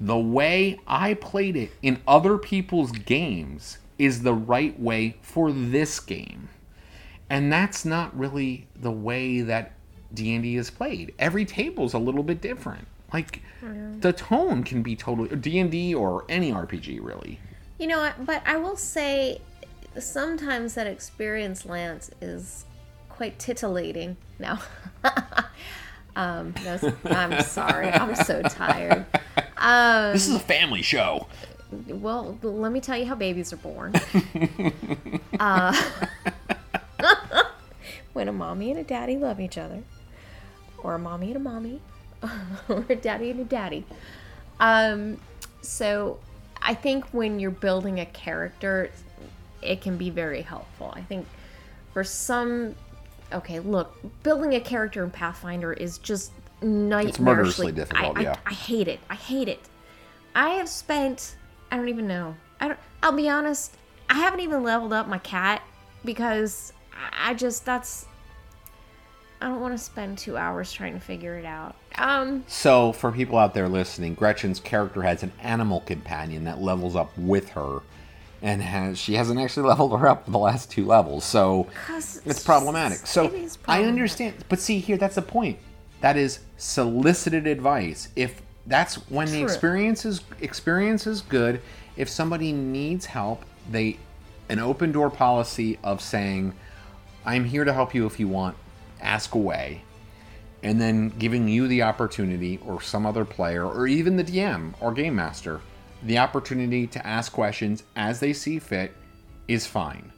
[0.00, 6.00] the way I played it in other people's games is the right way for this
[6.00, 6.48] game.
[7.30, 9.72] And that's not really the way that
[10.14, 11.14] D&D is played.
[11.18, 12.86] Every table's a little bit different.
[13.12, 13.42] Like
[14.00, 17.40] the tone can be totally D&D or any RPG really.
[17.78, 19.40] You know, but I will say
[19.98, 22.64] sometimes that experience, Lance, is
[23.08, 24.16] quite titillating.
[24.38, 24.58] No.
[26.16, 27.88] Um, no, I'm sorry.
[27.88, 29.06] I'm so tired.
[29.58, 31.26] Um, This is a family show.
[31.88, 33.94] well, let me tell you how babies are born.
[35.38, 35.72] uh,
[38.12, 39.82] when a mommy and a daddy love each other,
[40.82, 41.80] or a mommy and a mommy,
[42.68, 43.84] or a daddy and a daddy.
[44.58, 45.18] Um,
[45.60, 46.18] so
[46.62, 48.90] I think when you're building a character,
[49.62, 50.92] it can be very helpful.
[50.94, 51.26] I think
[51.92, 52.74] for some,
[53.32, 58.22] okay, look, building a character in Pathfinder is just nightmarishly it's murderously difficult, I, I-
[58.22, 58.36] yeah.
[58.46, 59.00] I hate it.
[59.10, 59.60] I hate it.
[60.34, 61.36] I have spent
[61.70, 62.34] I don't even know.
[62.60, 63.76] I don't I'll be honest,
[64.08, 65.62] I haven't even leveled up my cat
[66.04, 68.06] because I I just that's
[69.40, 71.74] I don't want to spend 2 hours trying to figure it out.
[71.96, 76.96] Um So, for people out there listening, Gretchen's character has an animal companion that levels
[76.96, 77.80] up with her,
[78.42, 81.24] and has she hasn't actually leveled her up the last two levels.
[81.24, 81.66] so
[82.24, 82.98] it's problematic.
[82.98, 85.58] So it I understand, but see here, that's the point.
[86.00, 88.08] That is solicited advice.
[88.16, 91.60] If that's when the experience is experience is good,
[91.96, 93.98] if somebody needs help, they
[94.48, 96.54] an open door policy of saying,
[97.24, 98.56] "I'm here to help you if you want.
[99.00, 99.82] Ask away."
[100.62, 104.92] and then giving you the opportunity or some other player or even the DM or
[104.92, 105.60] game master
[106.02, 108.92] the opportunity to ask questions as they see fit
[109.48, 110.12] is fine.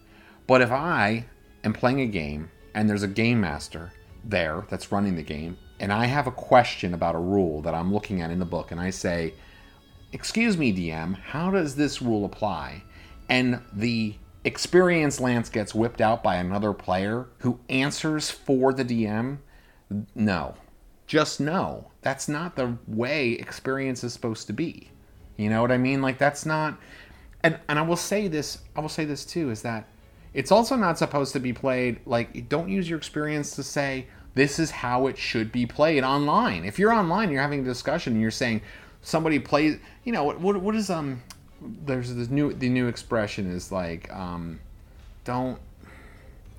[0.47, 1.25] But if I
[1.65, 3.93] am playing a game and there's a game master
[4.25, 7.93] there that's running the game and I have a question about a rule that I'm
[7.93, 9.35] looking at in the book and I say,
[10.13, 12.83] "Excuse me, DM, how does this rule apply?"
[13.29, 14.15] and the
[14.45, 19.39] experienced Lance gets whipped out by another player who answers for the DM,
[20.15, 20.55] no.
[21.07, 21.91] Just no.
[22.03, 24.91] That's not the way experience is supposed to be.
[25.39, 26.03] You know what I mean?
[26.03, 26.79] Like that's not
[27.43, 29.87] and and I will say this, I will say this too is that
[30.35, 34.59] it's also not supposed to be played like don't use your experience to say this
[34.59, 36.65] is how it should be played online.
[36.65, 38.61] If you're online, you're having a discussion and you're saying
[39.01, 41.23] somebody plays, you know, what what, what is um
[41.61, 44.61] there's this new the new expression is like um
[45.25, 45.59] don't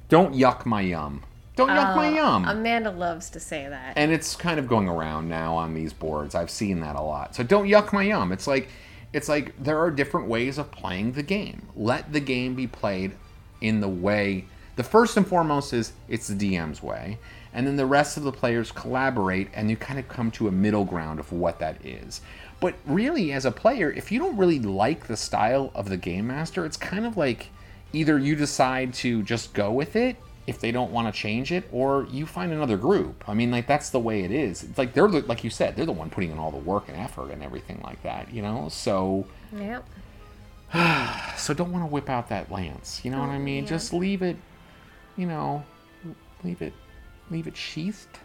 [0.08, 1.24] don't yuck my yum.
[1.60, 2.46] Don't yuck my uh, yum.
[2.48, 3.94] Amanda loves to say that.
[3.98, 6.34] And it's kind of going around now on these boards.
[6.34, 7.36] I've seen that a lot.
[7.36, 8.32] So don't yuck my yum.
[8.32, 8.70] It's like
[9.12, 11.68] it's like there are different ways of playing the game.
[11.76, 13.12] Let the game be played
[13.60, 14.46] in the way.
[14.78, 17.18] The first and foremost is it's the DM's way,
[17.54, 20.52] and then the rest of the players collaborate, and you kind of come to a
[20.52, 22.22] middle ground of what that is.
[22.62, 26.28] But really, as a player, if you don't really like the style of the game
[26.28, 27.50] master, it's kind of like
[27.92, 30.16] either you decide to just go with it
[30.48, 33.24] if they don't want to change it, or you find another group.
[33.28, 34.64] I mean, like that's the way it is.
[34.64, 36.88] It's like they're the, like you said, they're the one putting in all the work
[36.90, 38.68] and effort and everything like that, you know.
[38.70, 39.26] So,
[39.56, 39.86] Yep.
[41.38, 43.02] so don't want to whip out that lance.
[43.04, 43.64] You know what I mm, mean?
[43.64, 43.70] yeah.
[43.70, 44.38] Just leave it,
[45.18, 45.64] you know,
[46.44, 46.74] leave it,
[47.30, 48.20] leave it sheathed.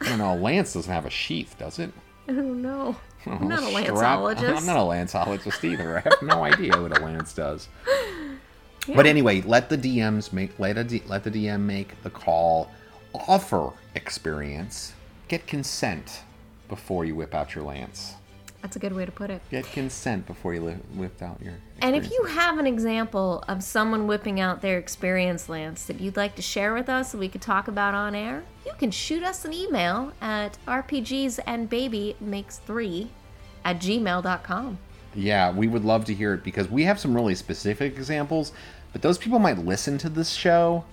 [0.00, 0.34] I don't know.
[0.34, 1.92] Lance doesn't have a sheath, does it?
[2.28, 2.96] Oh no.
[3.26, 4.56] I'm not a lanceologist.
[4.56, 5.98] I'm not a lanceologist either.
[5.98, 7.68] I have no idea what a lance does.
[8.88, 12.70] But anyway, let the DMs make let a D, let the DM make the call,
[13.14, 14.94] offer experience,
[15.28, 16.22] get consent
[16.68, 18.14] before you whip out your lance.
[18.62, 19.42] That's a good way to put it.
[19.50, 20.62] Get consent before you
[20.94, 21.54] whip out your.
[21.80, 26.16] And if you have an example of someone whipping out their experience lance that you'd
[26.16, 29.24] like to share with us that we could talk about on air, you can shoot
[29.24, 33.08] us an email at rpgsandbabymakes3
[33.64, 34.78] at gmail.com.
[35.14, 38.52] Yeah, we would love to hear it because we have some really specific examples,
[38.92, 40.84] but those people might listen to this show.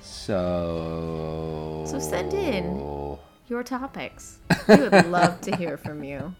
[0.00, 1.84] So.
[1.86, 3.18] So send in
[3.48, 4.38] your topics.
[4.68, 6.34] We would love to hear from you.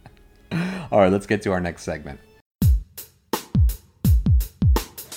[0.90, 2.20] All right, let's get to our next segment.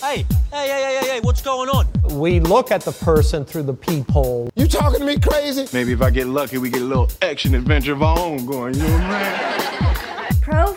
[0.02, 1.88] Hey, hey, hey, hey, hey, hey, what's going on?
[2.20, 4.50] We look at the person through the peephole.
[4.56, 5.68] You talking to me crazy?
[5.72, 8.74] Maybe if I get lucky, we get a little action adventure of our own going.
[8.74, 10.10] You know what I'm saying?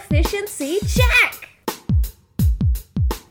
[0.08, 1.48] Proficiency check!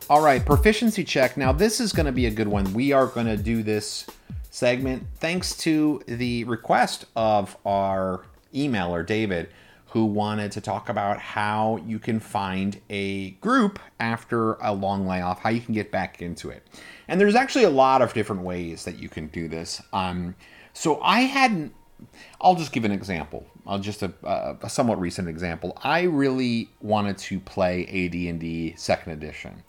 [0.10, 1.38] All right, proficiency check.
[1.38, 2.74] Now, this is going to be a good one.
[2.74, 4.06] We are going to do this
[4.50, 9.52] segment thanks to the request of our emailer, David,
[9.86, 15.40] who wanted to talk about how you can find a group after a long layoff,
[15.40, 16.68] how you can get back into it.
[17.08, 19.82] And there's actually a lot of different ways that you can do this.
[19.94, 20.36] Um,
[20.74, 21.74] so I hadn't
[22.42, 23.46] I'll just give an example.
[23.80, 24.14] Just a,
[24.62, 25.78] a somewhat recent example.
[25.84, 29.64] I really wanted to play AD&D Second Edition,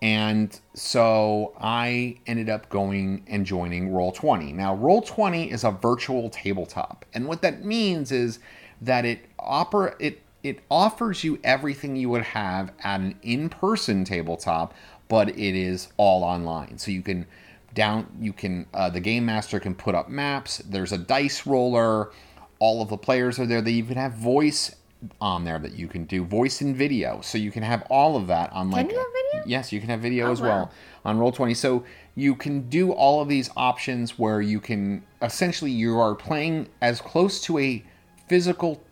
[0.00, 4.52] and so I ended up going and joining Roll Twenty.
[4.52, 8.38] Now, Roll Twenty is a virtual tabletop, and what that means is
[8.80, 14.74] that it opera it it offers you everything you would have at an in-person tabletop,
[15.08, 16.78] but it is all online.
[16.78, 17.26] So you can
[17.74, 22.10] down you can uh, the game master can put up maps there's a dice roller
[22.58, 24.74] all of the players are there they even have voice
[25.20, 28.26] on there that you can do voice and video so you can have all of
[28.26, 29.48] that on like Can you have video?
[29.48, 30.70] yes you can have video Oh, as well
[31.04, 35.70] on roll 20 so you can do all of these options where you can essentially
[35.70, 37.84] you are playing as close to a
[38.26, 38.82] physical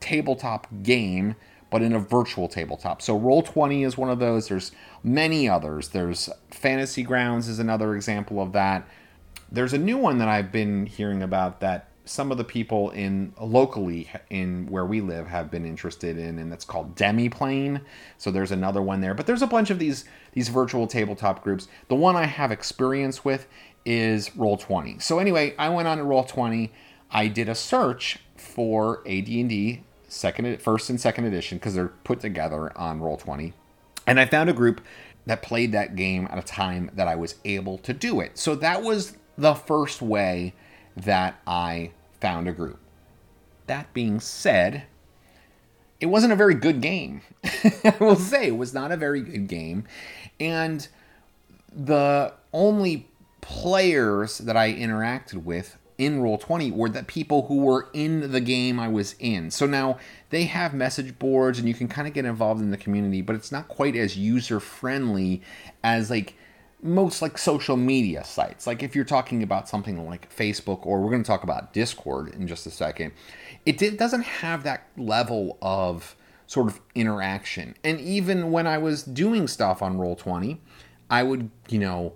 [0.00, 1.36] tabletop game
[1.74, 3.02] but in a virtual tabletop.
[3.02, 4.46] So Roll20 is one of those.
[4.46, 4.70] There's
[5.02, 5.88] many others.
[5.88, 8.86] There's Fantasy Grounds is another example of that.
[9.50, 13.32] There's a new one that I've been hearing about that some of the people in
[13.40, 17.80] locally in where we live have been interested in and it's called Demiplane.
[18.18, 19.14] So there's another one there.
[19.14, 21.68] But there's a bunch of these these virtual tabletop groups.
[21.88, 23.46] The one I have experience with
[23.84, 25.00] is Roll20.
[25.00, 26.70] So anyway, I went on to Roll20.
[27.10, 32.76] I did a search for AD&D second first and second edition because they're put together
[32.76, 33.52] on Roll20.
[34.06, 34.80] And I found a group
[35.26, 38.38] that played that game at a time that I was able to do it.
[38.38, 40.54] So that was the first way
[40.96, 42.78] that I found a group.
[43.66, 44.84] That being said,
[46.00, 47.22] it wasn't a very good game.
[47.44, 49.84] I will say it was not a very good game.
[50.38, 50.86] And
[51.74, 53.08] the only
[53.40, 58.80] players that I interacted with in Roll20 were the people who were in the game
[58.80, 59.50] I was in.
[59.50, 59.98] So now
[60.30, 63.36] they have message boards and you can kind of get involved in the community, but
[63.36, 65.40] it's not quite as user friendly
[65.82, 66.34] as like
[66.84, 68.66] most like social media sites.
[68.66, 72.34] Like if you're talking about something like Facebook or we're going to talk about Discord
[72.34, 73.12] in just a second,
[73.64, 76.14] it di- doesn't have that level of
[76.46, 77.74] sort of interaction.
[77.82, 80.58] And even when I was doing stuff on Roll20,
[81.08, 82.12] I would, you know,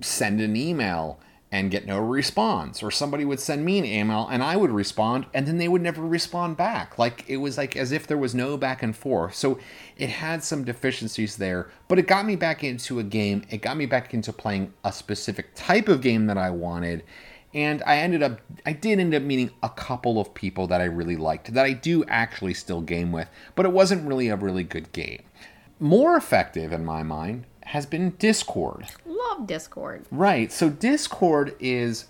[0.00, 1.20] send an email
[1.52, 2.82] and get no response.
[2.82, 5.82] Or somebody would send me an email and I would respond and then they would
[5.82, 6.98] never respond back.
[6.98, 9.34] Like it was like as if there was no back and forth.
[9.34, 9.58] So
[9.96, 13.44] it had some deficiencies there but it got me back into a game.
[13.50, 17.04] It got me back into playing a specific type of game that I wanted.
[17.52, 20.84] And I ended up I did end up meeting a couple of people that I
[20.84, 24.64] really liked that I do actually still game with but it wasn't really a really
[24.64, 25.22] good game.
[25.80, 28.86] More effective in my mind has been Discord
[29.28, 30.04] Love Discord.
[30.10, 30.50] Right.
[30.52, 32.06] So Discord is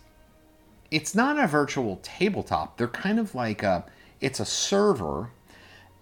[0.91, 2.77] it's not a virtual tabletop.
[2.77, 3.85] They're kind of like a
[4.21, 5.31] it's a server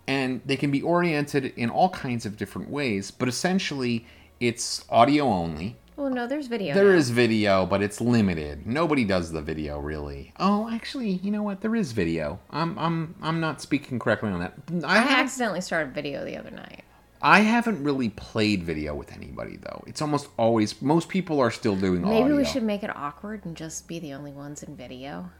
[0.06, 4.06] and they can be oriented in all kinds of different ways, but essentially
[4.40, 6.74] it's audio only Well, no, there's video.
[6.74, 6.98] There now.
[6.98, 8.66] is video, but it's limited.
[8.66, 10.32] Nobody does the video really.
[10.38, 11.60] Oh, actually, you know what?
[11.60, 12.38] There is video.
[12.50, 14.54] I'm I'm I'm not speaking correctly on that.
[14.84, 16.84] I I have, accidentally started video the other night.
[17.20, 19.82] I haven't really played video with anybody though.
[19.86, 22.36] It's almost always most people are still doing Maybe audio.
[22.36, 25.30] we should make it awkward and just be the only ones in video.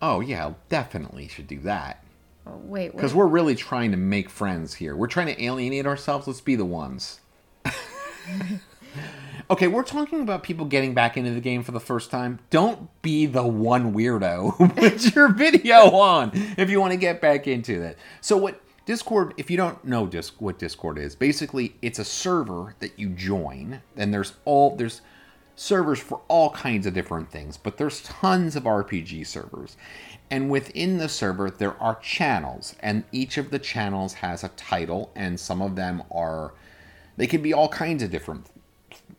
[0.00, 2.04] Oh yeah, definitely should do that.
[2.46, 4.96] Oh, wait, Because we're really trying to make friends here.
[4.96, 6.26] We're trying to alienate ourselves.
[6.26, 7.20] Let's be the ones.
[9.50, 12.38] okay, we're talking about people getting back into the game for the first time.
[12.48, 17.20] Don't be the one weirdo who puts your video on if you want to get
[17.20, 17.98] back into it.
[18.22, 22.74] So what Discord, if you don't know disc, what Discord is, basically it's a server
[22.78, 25.02] that you join, and there's all there's
[25.56, 29.76] servers for all kinds of different things, but there's tons of RPG servers.
[30.30, 35.10] And within the server, there are channels, and each of the channels has a title,
[35.14, 36.54] and some of them are,
[37.18, 38.46] they can be all kinds of different,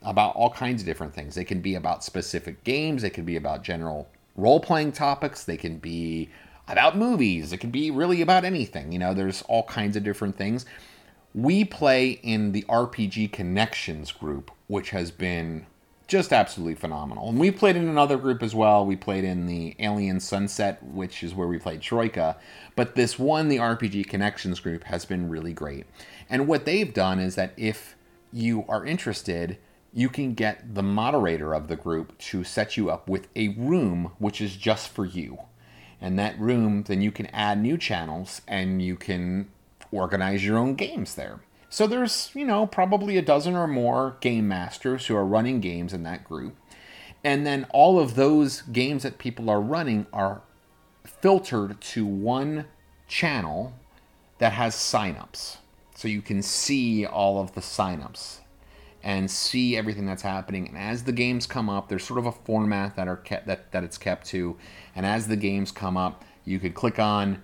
[0.01, 1.35] about all kinds of different things.
[1.35, 5.57] They can be about specific games, they can be about general role playing topics, they
[5.57, 6.31] can be
[6.69, 8.91] about movies, it can be really about anything.
[8.91, 10.65] You know, there's all kinds of different things.
[11.33, 15.65] We play in the RPG Connections group, which has been
[16.07, 17.29] just absolutely phenomenal.
[17.29, 18.83] And we played in another group as well.
[18.85, 22.35] We played in the Alien Sunset, which is where we played Troika.
[22.75, 25.85] But this one, the RPG Connections group, has been really great.
[26.27, 27.95] And what they've done is that if
[28.33, 29.59] you are interested,
[29.93, 34.11] you can get the moderator of the group to set you up with a room
[34.17, 35.37] which is just for you.
[36.01, 39.49] And that room, then you can add new channels and you can
[39.91, 41.39] organize your own games there.
[41.69, 45.93] So there's, you know, probably a dozen or more game masters who are running games
[45.93, 46.55] in that group.
[47.23, 50.41] And then all of those games that people are running are
[51.05, 52.65] filtered to one
[53.07, 53.73] channel
[54.37, 55.57] that has signups.
[55.95, 58.39] So you can see all of the signups
[59.03, 60.67] and see everything that's happening.
[60.67, 63.71] And as the games come up, there's sort of a format that are kept that,
[63.71, 64.57] that it's kept to.
[64.95, 67.41] And as the games come up, you could click on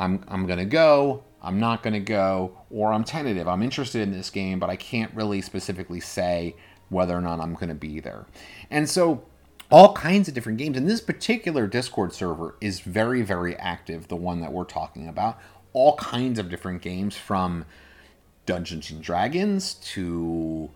[0.00, 3.46] I'm I'm gonna go, I'm not gonna go, or I'm tentative.
[3.46, 6.56] I'm interested in this game, but I can't really specifically say
[6.88, 8.24] whether or not I'm gonna be there.
[8.70, 9.22] And so
[9.70, 10.76] all kinds of different games.
[10.76, 15.38] And this particular Discord server is very, very active, the one that we're talking about.
[15.74, 17.66] All kinds of different games from
[18.46, 20.70] Dungeons and Dragons to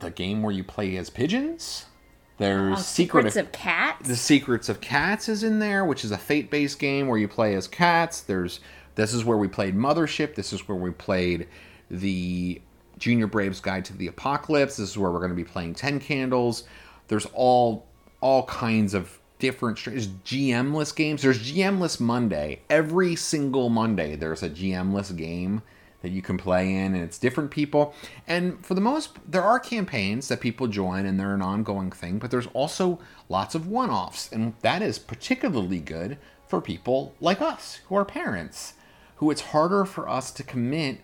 [0.00, 1.86] the game where you play as pigeons.
[1.86, 1.92] Oh,
[2.38, 4.08] there's Oh, Secret Secrets of Cats?
[4.08, 7.54] The Secrets of Cats is in there, which is a fate-based game where you play
[7.54, 8.22] as cats.
[8.22, 8.60] There's
[8.94, 10.34] this is where we played Mothership.
[10.34, 11.48] This is where we played
[11.90, 12.60] the
[12.98, 14.76] Junior Braves Guide to the Apocalypse.
[14.76, 16.64] This is where we're going to be playing Ten Candles.
[17.08, 17.86] There's all
[18.20, 21.22] all kinds of different there's GMless games.
[21.22, 22.60] There's GMless Monday.
[22.68, 25.62] Every single Monday there's a GMless game
[26.02, 27.94] that you can play in and it's different people.
[28.26, 32.18] And for the most there are campaigns that people join and they're an ongoing thing,
[32.18, 32.98] but there's also
[33.28, 38.74] lots of one-offs and that is particularly good for people like us who are parents
[39.20, 40.98] who it's harder for us to commit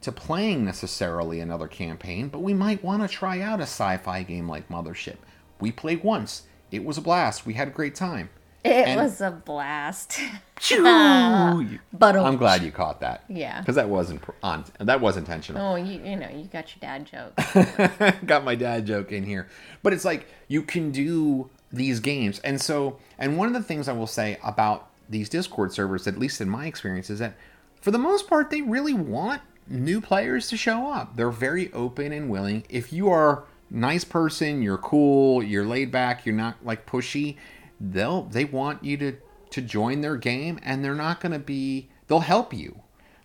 [0.00, 4.48] to playing necessarily another campaign, but we might want to try out a sci-fi game
[4.48, 5.18] like Mothership.
[5.60, 6.42] We played once.
[6.72, 7.46] It was a blast.
[7.46, 8.30] We had a great time.
[8.64, 10.20] It And- was a blast.
[10.70, 13.24] but I'm glad you caught that.
[13.28, 13.60] Yeah.
[13.60, 14.64] Because that wasn't on.
[14.78, 15.72] That was intentional.
[15.72, 18.16] Oh, you you know, you got your dad joke.
[18.26, 19.48] got my dad joke in here.
[19.82, 22.40] But it's like you can do these games.
[22.40, 26.18] And so, and one of the things I will say about these Discord servers, at
[26.18, 27.34] least in my experience, is that
[27.80, 31.16] for the most part, they really want new players to show up.
[31.16, 32.64] They're very open and willing.
[32.68, 37.36] If you are nice person, you're cool, you're laid back, you're not like pushy,
[37.80, 39.16] they'll they want you to
[39.50, 42.80] to join their game and they're not going to be they'll help you.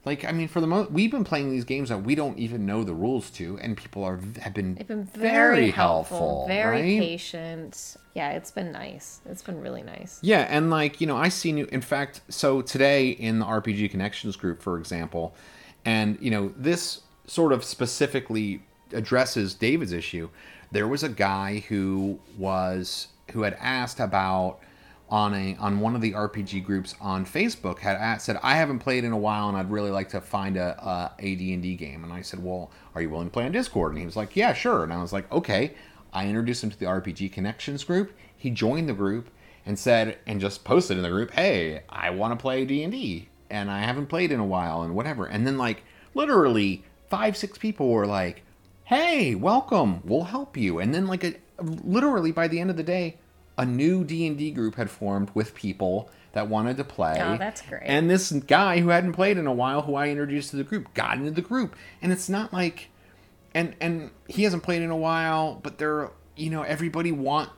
[0.06, 2.64] Like I mean, for the most, we've been playing these games that we don't even
[2.68, 7.00] know the rules to, and people are have been They've been very, helpful, very right?
[7.00, 7.98] patient.
[8.14, 9.22] Yeah, it's been nice.
[9.26, 10.20] It's been really nice.
[10.22, 13.90] Yeah, and like, you know, I see new in fact, so today in the RPG
[13.90, 15.34] Connections group, for example,
[15.86, 18.62] and you know, this sort of specifically
[18.94, 20.30] addresses David's issue.
[20.72, 24.60] There was a guy who was who had asked about
[25.10, 28.80] on a on one of the RPG groups on Facebook had asked, said I haven't
[28.80, 32.12] played in a while and I'd really like to find a a AD&D game and
[32.12, 34.54] I said, "Well, are you willing to play on Discord?" And he was like, "Yeah,
[34.54, 35.76] sure." And I was like, "Okay."
[36.14, 38.14] I introduced him to the RPG Connections group.
[38.36, 39.30] He joined the group
[39.66, 43.70] and said and just posted in the group, "Hey, I want to play D&D and
[43.70, 45.84] I haven't played in a while and whatever." And then like
[46.14, 48.44] literally 5 6 people were like,
[48.86, 50.02] "Hey, welcome.
[50.04, 53.18] We'll help you." And then like a, literally by the end of the day,
[53.58, 57.18] a new D&D group had formed with people that wanted to play.
[57.22, 57.84] Oh, that's great.
[57.86, 60.94] And this guy who hadn't played in a while who I introduced to the group
[60.94, 61.76] got into the group.
[62.02, 62.90] And it's not like
[63.54, 67.50] and and he hasn't played in a while, but they're you know everybody want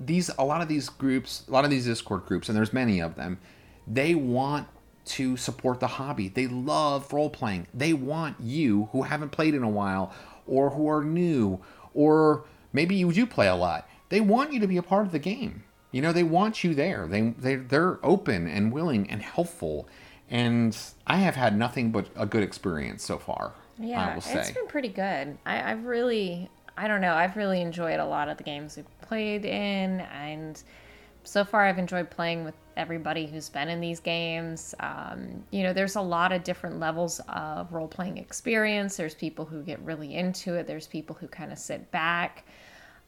[0.00, 3.00] these a lot of these groups, a lot of these Discord groups, and there's many
[3.00, 3.38] of them.
[3.86, 4.66] They want
[5.04, 6.28] to support the hobby.
[6.28, 7.66] They love role playing.
[7.74, 10.14] They want you who haven't played in a while
[10.46, 11.60] or who are new
[11.92, 13.88] or maybe you do play a lot.
[14.12, 15.64] They want you to be a part of the game.
[15.90, 17.06] You know, they want you there.
[17.06, 19.88] They they they're open and willing and helpful.
[20.28, 23.54] And I have had nothing but a good experience so far.
[23.78, 24.40] I Yeah, will say.
[24.40, 25.38] it's been pretty good.
[25.46, 29.00] I, I've really, I don't know, I've really enjoyed a lot of the games we've
[29.00, 30.62] played in, and
[31.24, 34.74] so far I've enjoyed playing with everybody who's been in these games.
[34.80, 38.96] Um, you know, there's a lot of different levels of role playing experience.
[38.96, 40.66] There's people who get really into it.
[40.66, 42.44] There's people who kind of sit back.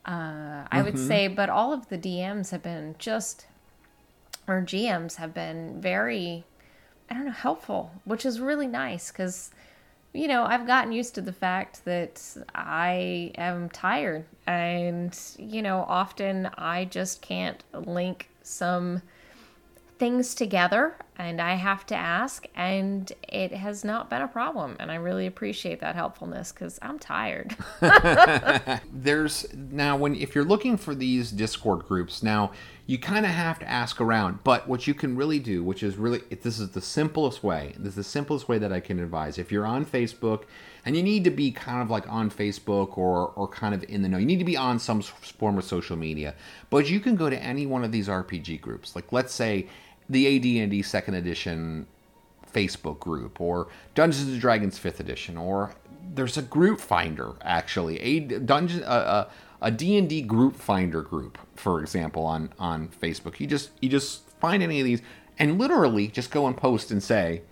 [0.06, 0.98] Uh, I would Mhm.
[1.08, 3.46] say, but all of the DMs have been just,
[4.46, 6.44] or GMs have been very,
[7.10, 9.50] I don't know, helpful, which is really nice because,
[10.12, 12.20] you know, I've gotten used to the fact that
[12.54, 14.26] I am tired.
[14.46, 19.00] And, you know, often I just can't link some
[19.98, 24.76] things together and I have to ask, and it has not been a problem.
[24.80, 27.56] And I really appreciate that helpfulness because I'm tired.
[28.92, 32.50] there's now when if you're looking for these discord groups now
[32.86, 35.96] you kind of have to ask around but what you can really do which is
[35.96, 39.38] really this is the simplest way this is the simplest way that i can advise
[39.38, 40.44] if you're on facebook
[40.84, 44.02] and you need to be kind of like on facebook or or kind of in
[44.02, 46.34] the know you need to be on some form of social media
[46.70, 49.66] but you can go to any one of these rpg groups like let's say
[50.08, 51.86] the AD&D second edition
[52.52, 55.72] Facebook group or Dungeons and Dragons 5th edition or
[56.14, 58.00] there's a group finder actually.
[58.00, 59.28] A dungeon uh, uh,
[59.60, 63.40] a, a, a D&D group finder group for example on on Facebook.
[63.40, 65.02] You just you just find any of these
[65.38, 67.42] and literally just go and post and say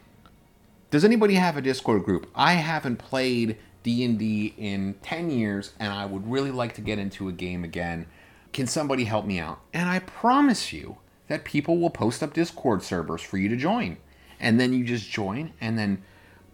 [0.91, 2.29] does anybody have a Discord group?
[2.35, 7.29] I haven't played D&D in 10 years and I would really like to get into
[7.29, 8.07] a game again.
[8.53, 9.61] Can somebody help me out?
[9.73, 10.99] And I promise you
[11.33, 13.97] that people will post up Discord servers for you to join.
[14.39, 16.03] And then you just join and then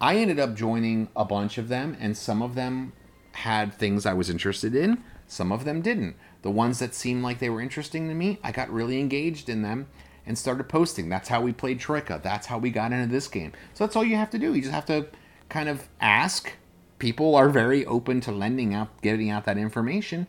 [0.01, 2.93] i ended up joining a bunch of them and some of them
[3.33, 6.17] had things i was interested in some of them didn't.
[6.43, 9.63] The ones that seemed like they were interesting to me i got really engaged in
[9.63, 9.89] them
[10.27, 11.09] and started posting.
[11.09, 12.21] That's how we played troika.
[12.23, 13.53] That's how we got into this game.
[13.73, 14.53] So that's all you have to do.
[14.53, 15.07] You just have to
[15.49, 16.53] kind of ask.
[16.99, 20.27] People are very open to lending out getting out that information.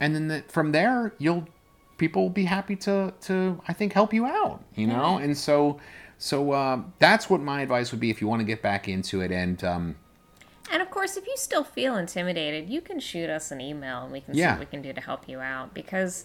[0.00, 1.46] And then the, from there you'll
[1.98, 5.24] people will be happy to to i think help you out you know Yeah.
[5.24, 5.78] and so
[6.18, 9.20] so uh, that's what my advice would be if you want to get back into
[9.20, 9.96] it and um,
[10.72, 14.12] And of course, if you still feel intimidated, you can shoot us an email and
[14.12, 15.74] we can see what we can do to help you out.
[15.74, 16.24] Because,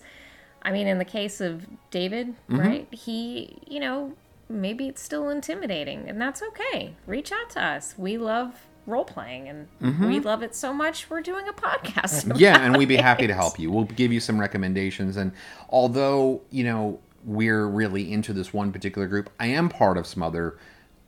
[0.61, 2.59] I mean, in the case of David, Mhm.
[2.65, 2.88] right?
[2.93, 4.13] He, you know,
[4.47, 6.95] maybe it's still intimidating, and that's okay.
[7.05, 7.95] Reach out to us.
[7.97, 8.53] We love
[8.90, 10.08] role playing, and Mhm.
[10.08, 11.10] we love it so much.
[11.10, 12.38] We're doing a podcast.
[12.40, 15.32] yeah and we'd be happy to help you we'll give you some recommendations and
[15.70, 20.24] although you know we're really into this one particular group i am part of some
[20.24, 20.58] other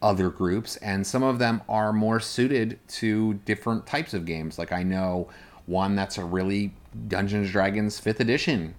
[0.02, 4.72] other groups and some of them are more suited to different types of games like
[4.72, 5.28] i know
[5.66, 6.74] one that's a really
[7.08, 8.74] dungeons dragons 5th edition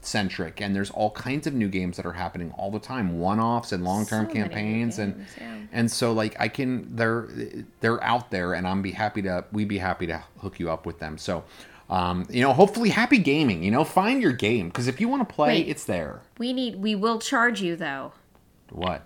[0.00, 3.72] centric and there's all kinds of new games that are happening all the time one-offs
[3.72, 5.56] and long-term So campaigns and yeah.
[5.72, 7.28] and so like i can they're
[7.80, 10.86] they're out there and i'm be happy to we'd be happy to hook you up
[10.86, 11.42] with them so
[11.90, 15.28] um, you know hopefully happy gaming you know find your game because if you want
[15.28, 15.68] to play Wait.
[15.68, 16.76] it's there We need.
[16.76, 18.12] We will charge you though.
[18.70, 19.04] what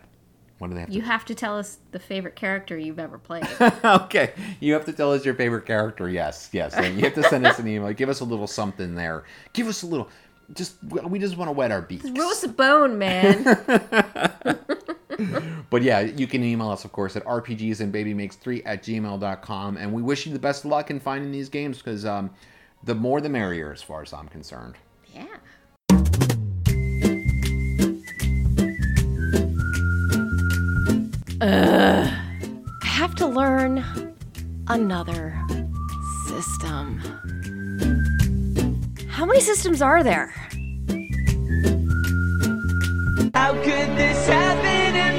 [0.59, 3.19] what do they have You to have to tell us the favorite character you've ever
[3.19, 3.47] played.
[3.85, 7.23] okay you have to tell us your favorite character yes yes and you have to
[7.25, 10.09] send us an email give us a little something there give us a little
[10.55, 13.45] just we just want to wet our beaks Throw us a bone, man.
[15.71, 19.77] But yeah, you can email us, of course, at rpgsandbabymakes3 at gmail.com.
[19.77, 22.31] And we wish you the best of luck in finding these games because um,
[22.85, 24.77] the more the merrier, as far as I'm concerned.
[25.13, 25.27] yeah.
[31.41, 32.13] Ugh.
[32.83, 33.85] I have to learn
[34.69, 35.39] another
[36.29, 37.03] system.
[39.17, 40.27] How many systems are there?
[43.33, 45.13] How could this happen to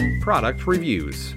[0.00, 0.20] me?
[0.22, 1.34] Product reviews.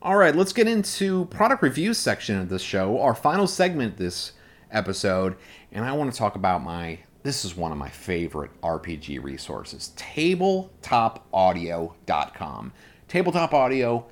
[0.00, 4.32] All right, let's get into product reviews section of the show, our final segment this
[4.70, 5.36] episode,
[5.72, 9.92] and I want to talk about my this is one of my favorite RPG resources,
[9.98, 12.72] tabletopaudio.com.
[13.10, 14.06] Tabletop audio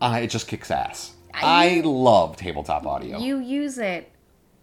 [0.00, 1.14] uh, it just kicks ass.
[1.34, 3.18] I love tabletop audio.
[3.18, 4.10] You use it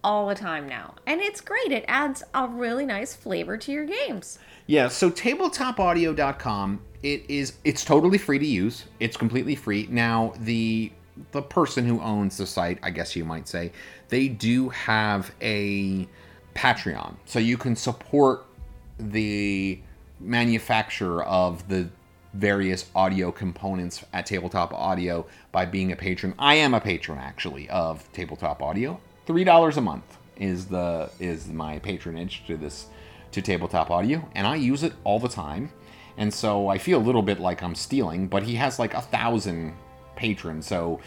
[0.04, 0.94] all the time now.
[1.06, 1.72] And it's great.
[1.72, 4.38] It adds a really nice flavor to your games.
[4.66, 8.84] Yeah, so tabletopaudio.com, it is it's totally free to use.
[9.00, 9.86] It's completely free.
[9.90, 10.92] Now, the
[11.32, 13.72] the person who owns the site, I guess you might say,
[14.08, 16.06] they do have a
[16.54, 17.16] Patreon.
[17.24, 18.44] So you can support
[18.98, 19.80] the
[20.20, 21.88] manufacturer of the
[22.36, 26.34] various audio components at Tabletop Audio by being a patron.
[26.38, 29.00] I am a patron actually of Tabletop Audio.
[29.26, 32.86] Three dollars a month is the is my patronage to this
[33.32, 35.72] to Tabletop Audio, and I use it all the time.
[36.18, 39.02] And so I feel a little bit like I'm stealing, but he has like a
[39.02, 39.74] thousand
[40.14, 41.00] patrons, so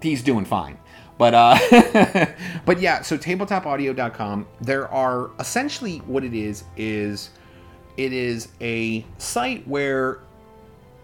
[0.00, 0.78] he's doing fine.
[1.16, 2.26] But uh,
[2.64, 4.46] but yeah, so tabletopaudio.com.
[4.60, 7.30] There are essentially what it is is
[7.96, 10.20] it is a site where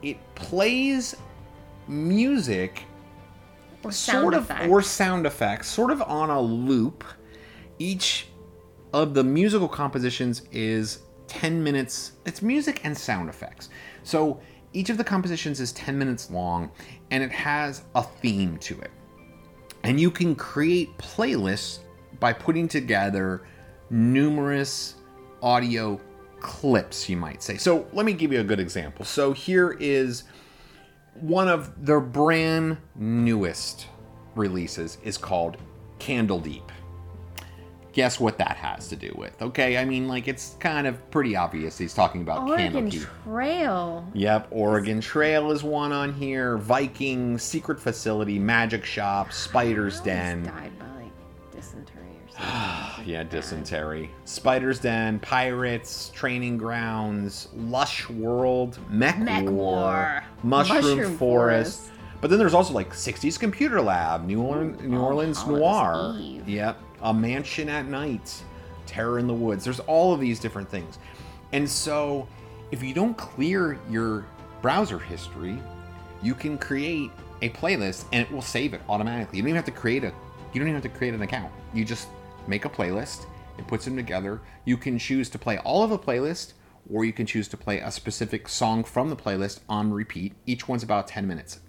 [0.02, 1.16] it plays
[1.86, 2.84] music
[3.82, 4.68] Or sound sort of effects.
[4.70, 7.04] or sound effects sort of on a loop.
[7.78, 8.28] Each
[8.92, 13.68] of the musical compositions is 10 minutes it's music and sound effects.
[14.02, 14.40] So
[14.72, 16.70] each of the compositions is 10 minutes long
[17.10, 18.90] and it has a theme to it.
[19.84, 21.78] And you can create playlists
[22.20, 23.46] by putting together
[23.90, 24.96] numerous
[25.42, 26.00] audio
[26.40, 27.56] clips, you might say.
[27.56, 29.04] So let me give you a good example.
[29.04, 30.24] So here is
[31.14, 33.86] one of their brand newest
[34.34, 35.56] releases is called
[35.98, 36.70] Candle Deep.
[37.92, 39.40] Guess what that has to do with?
[39.42, 43.02] Okay, I mean, like it's kind of pretty obvious he's talking about Candle Oregon Deep.
[43.24, 44.08] Trail.
[44.14, 46.58] Yep, Oregon Trail is one on here.
[46.58, 50.44] Viking, Secret Facility, Magic Shop, Spider's Den.
[50.44, 52.46] Died by like dysentery or something.
[53.08, 54.10] Yeah, dysentery.
[54.26, 61.78] Spider's Den, Pirates, Training Grounds, Lush World, Mech, Mech War, War, Mushroom, Mushroom Forest.
[61.78, 61.90] Forest.
[62.20, 66.16] But then there's also like 60s Computer Lab, New Orleans, New Oh, Orleans Noir.
[66.20, 66.46] Eve.
[66.46, 68.42] Yep, A Mansion at Night,
[68.84, 69.64] Terror in the Woods.
[69.64, 70.98] There's all of these different things.
[71.52, 72.28] And so
[72.72, 74.26] if you don't clear your
[74.60, 75.58] browser history,
[76.22, 79.38] you can create a playlist and it will save it automatically.
[79.38, 80.12] You don't even have to create a
[80.52, 81.52] you don't even have to create an account.
[81.74, 82.08] You just
[82.48, 83.26] make a playlist,
[83.58, 84.40] it puts them together.
[84.64, 86.54] You can choose to play all of a playlist
[86.90, 90.32] or you can choose to play a specific song from the playlist on repeat.
[90.46, 91.60] Each one's about 10 minutes.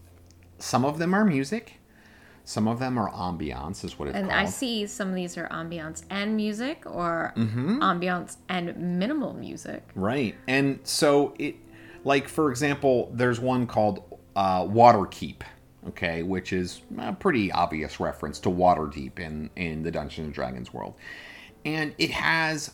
[0.60, 1.74] Some of them are music,
[2.46, 4.40] some of them are ambiance is what it's And called.
[4.40, 7.80] I see some of these are ambiance and music or Mhm.
[7.80, 9.84] ambiance and minimal music.
[9.96, 10.36] Right.
[10.48, 11.56] And so it
[12.06, 14.04] like for example, there's one called
[14.36, 15.42] uh, Waterkeep,
[15.88, 20.74] okay, which is a pretty obvious reference to Waterdeep in in the Dungeons and Dragons
[20.74, 20.96] world.
[21.66, 22.72] And it has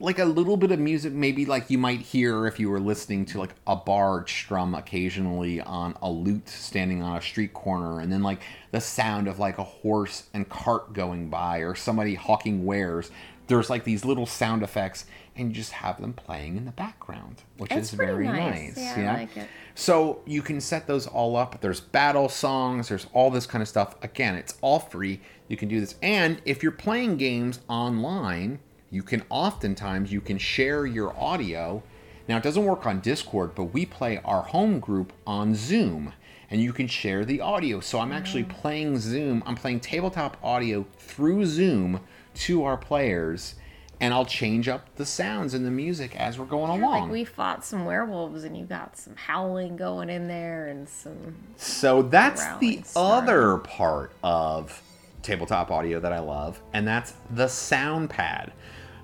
[0.00, 3.26] like a little bit of music maybe like you might hear if you were listening
[3.26, 8.10] to like a bard strum occasionally on a lute standing on a street corner and
[8.10, 12.64] then like the sound of like a horse and cart going by or somebody hawking
[12.64, 13.10] wares
[13.46, 15.04] there's like these little sound effects
[15.36, 18.76] and you just have them playing in the background which It's is very nice.
[18.76, 21.60] nice, Yeah, I like so you can set those all up.
[21.60, 23.96] There's battle songs, there's all this kind of stuff.
[24.02, 25.20] Again, it's all free.
[25.48, 25.94] You can do this.
[26.02, 28.58] And if you're playing games online,
[28.90, 31.82] you can oftentimes you can share your audio.
[32.28, 36.12] Now it doesn't work on Discord, but we play our home group on Zoom
[36.50, 37.80] and you can share the audio.
[37.80, 38.48] So I'm actually mm.
[38.48, 42.00] playing Zoom, I'm playing tabletop audio through Zoom
[42.34, 43.54] to our players
[44.00, 47.02] and I'll change up the sounds and the music as we're going along.
[47.02, 51.36] Like we fought some werewolves and you got some howling going in there and some
[51.56, 53.12] So that's the growling snarl.
[53.12, 54.82] other part of
[55.22, 58.52] tabletop audio that I love, and that's the sound pad.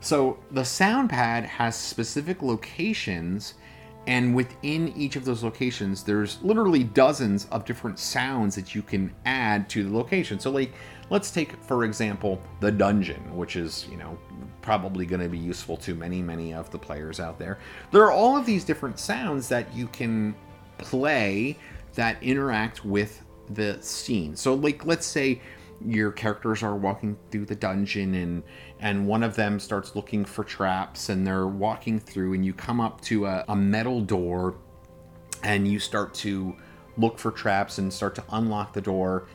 [0.01, 3.55] So the sound pad has specific locations,
[4.07, 9.13] and within each of those locations, there's literally dozens of different sounds that you can
[9.25, 10.39] add to the location.
[10.39, 10.73] So, like,
[11.11, 14.19] let's take, for example, the dungeon, which is, you know,
[14.63, 17.59] probably going to be useful to many, many of the players out there.
[17.93, 20.35] There are all of these different sounds that you can
[20.79, 21.57] play
[21.95, 24.35] that interact with the scene.
[24.37, 25.41] So like let's say
[25.85, 28.43] your characters are walking through the dungeon and
[28.81, 32.81] and one of them starts looking for traps and they're walking through and you come
[32.81, 34.57] up to a, a metal door
[35.43, 36.57] and you start to
[36.99, 39.29] look for traps and start to unlock the door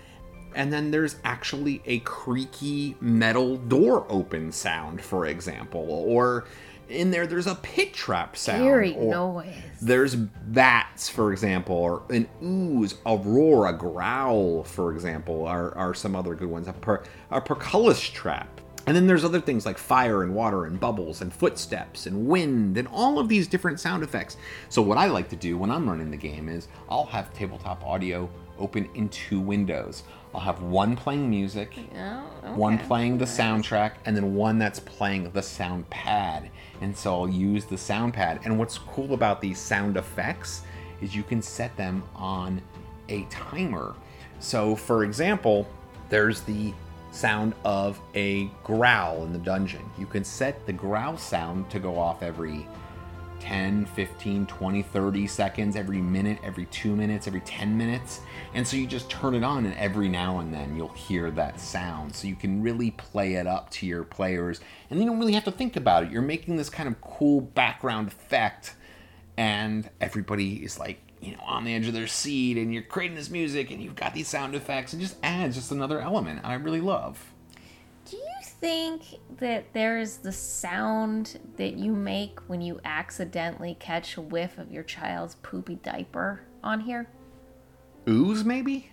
[0.55, 6.45] and then there's actually a creaky metal door open sound for example or
[6.91, 9.55] in there there's a pit trap sound eerie or- noise.
[9.81, 15.93] there's bats, for example, or an ooze, a roar, a growl, for example, are, are
[15.93, 16.67] some other good ones.
[16.67, 18.61] A, per, a trap.
[18.87, 22.77] And then there's other things like fire and water and bubbles and footsteps and wind
[22.77, 24.37] and all of these different sound effects.
[24.69, 27.83] So what I like to do when I'm running the game is I'll have tabletop
[27.85, 28.27] audio
[28.61, 30.03] open in two windows.
[30.33, 32.85] I'll have one playing music, Oh, one okay.
[32.85, 36.49] playing the soundtrack, and then one that's playing the sound pad.
[36.79, 38.39] And so I'll use the sound pad.
[38.45, 40.61] And what's cool about these sound effects
[41.01, 42.61] is you can set them on
[43.09, 43.93] a timer.
[44.39, 45.67] So, for example,
[46.09, 46.73] there's the
[47.11, 49.83] sound of a growl in the dungeon.
[49.97, 52.65] You can set the growl sound to go off every
[53.41, 58.21] 10, 15, 20, 30 seconds, every minute, every two minutes, every 10 minutes.
[58.53, 61.59] And so you just turn it on, and every now and then you'll hear that
[61.59, 62.15] sound.
[62.15, 65.43] So you can really play it up to your players, and you don't really have
[65.45, 66.11] to think about it.
[66.11, 68.75] You're making this kind of cool background effect,
[69.37, 73.17] and everybody is like, you know, on the edge of their seat, and you're creating
[73.17, 76.53] this music, and you've got these sound effects, and just adds just another element I
[76.53, 77.31] really love.
[78.05, 79.01] Do you think
[79.39, 84.71] that there is the sound that you make when you accidentally catch a whiff of
[84.71, 87.09] your child's poopy diaper on here?
[88.07, 88.91] Ooze, maybe?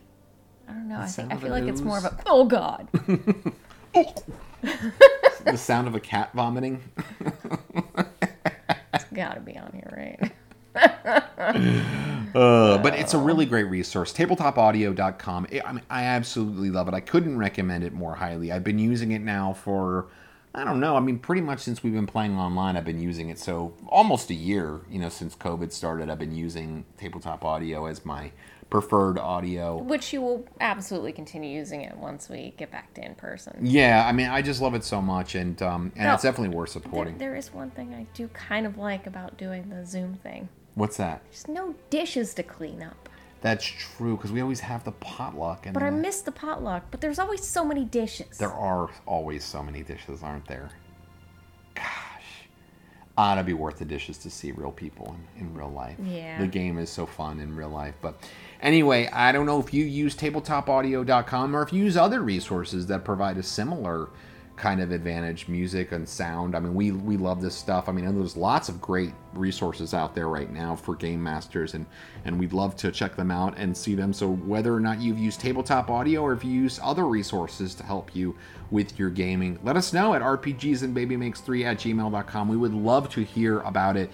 [0.67, 1.01] I don't know.
[1.01, 2.89] I think I feel like it's more of a oh god.
[3.93, 6.83] the sound of a cat vomiting.
[8.95, 10.33] it's got to be on here, right?
[12.35, 14.13] Uh, but it's a really great resource.
[14.13, 15.47] Tabletopaudio.com.
[15.51, 16.95] It- I mean, I absolutely love it.
[16.95, 18.53] I couldn't recommend it more highly.
[18.53, 20.09] I've been using it now for,
[20.55, 20.95] I don't know.
[20.95, 23.39] I mean, pretty much since we've been playing online, I've been using it.
[23.39, 28.05] So almost a year, you know, since COVID started, I've been using Tabletop Audio as
[28.05, 28.31] my
[28.69, 29.79] preferred audio.
[29.79, 33.57] Which you will absolutely continue using it once we get back to in person.
[33.63, 36.55] Yeah, I mean, I just love it so much, and um, and No, it's definitely
[36.55, 37.17] worth supporting.
[37.17, 40.51] there is one thing I do kind of like about doing the Zoom thing.
[40.75, 41.23] What's that?
[41.31, 43.09] There's no dishes to clean up.
[43.41, 46.85] That's true because we always have the potluck, and But I miss the potluck.
[46.91, 48.39] But there's always so many dishes.
[48.39, 50.71] There are always so many dishes, aren't there?
[51.75, 51.85] Gosh.
[53.17, 55.97] Ought to be worth the dishes to see real people in, in real life.
[56.05, 56.41] Yeah.
[56.41, 57.95] The game is so fun in real life.
[58.01, 58.21] But
[58.61, 63.05] anyway, I don't know if you use tabletopaudio.com or if you use other resources that
[63.05, 64.09] provide a similar
[64.59, 66.55] kind of advantage music and sound.
[66.55, 67.89] I mean we we love this stuff.
[67.89, 71.87] I mean there's lots of great resources out there right now for game masters and
[72.25, 74.13] and we'd love to check them out and see them.
[74.13, 77.85] So whether or not you've used tabletop audio or if you use other resources to
[77.85, 78.37] help you
[78.71, 83.61] with your gaming let us know at rpgsandbabymakes3 at gmail.com we would love to hear
[83.61, 84.11] about it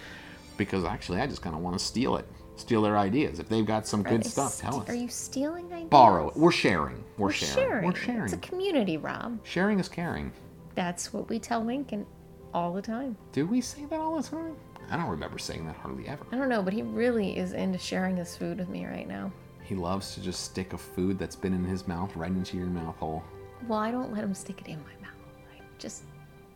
[0.57, 2.27] because actually i just kind of want to steal it
[2.57, 5.89] steal their ideas if they've got some good stuff tell us Are you stealing ideas?
[5.91, 7.55] borrow it we're sharing we're, We're sharing.
[7.69, 7.85] sharing.
[7.87, 9.39] we're sharing It's a community, Rob.
[9.45, 10.33] sharing is caring
[10.75, 12.07] That's what we tell Lincoln
[12.53, 13.17] all the time.
[13.33, 14.55] do we say that all the time
[14.91, 17.79] i don't remember saying that hardly ever I don't know, but he really is into
[17.79, 19.33] sharing his food with me right now.
[19.63, 22.67] He loves to just stick a food that's been in his mouth right into your
[22.67, 23.25] mouth hole.
[23.67, 25.17] Well, I don't let him stick it in my mouth.
[25.59, 26.03] I just,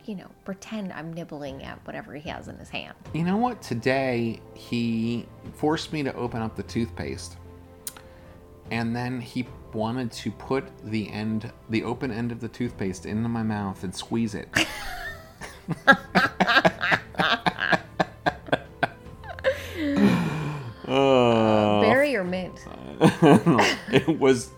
[0.09, 2.95] you know, pretend I'm nibbling at whatever he has in his hand.
[3.13, 3.61] You know what?
[3.61, 7.37] Today he forced me to open up the toothpaste.
[8.71, 13.29] And then he wanted to put the end the open end of the toothpaste into
[13.29, 14.49] my mouth and squeeze it.
[20.87, 22.65] Uh, Berry or mint?
[23.91, 24.49] it was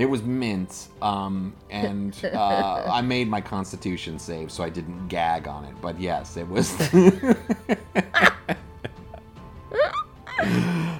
[0.00, 5.46] it was mint um, and uh, i made my constitution save so i didn't gag
[5.46, 6.74] on it but yes it was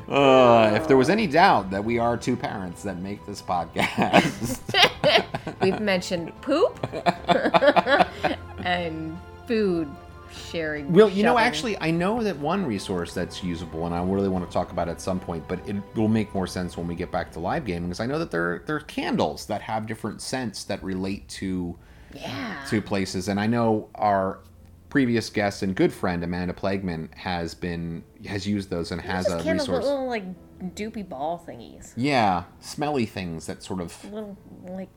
[0.09, 4.61] uh, if there was any doubt that we are two parents that make this podcast.
[5.63, 6.79] We've mentioned poop
[8.65, 9.89] and food
[10.51, 10.93] sharing.
[10.93, 11.45] Well, you know, shoving.
[11.47, 14.89] actually, I know that one resource that's usable, and I really want to talk about
[14.89, 17.41] it at some point, but it will make more sense when we get back to
[17.41, 17.89] live gaming.
[17.89, 21.77] Because I know that there there are candles that have different scents that relate to
[22.15, 22.57] Yeah.
[22.69, 24.41] to places, and I know our
[24.89, 29.41] previous guest and good friend Amanda Plagman has been has used those and has a
[29.41, 29.85] candles resource.
[29.85, 30.25] little like
[30.75, 31.93] doopy ball thingies.
[31.97, 34.05] Yeah, smelly things that sort of.
[34.13, 34.37] Little
[34.69, 34.89] like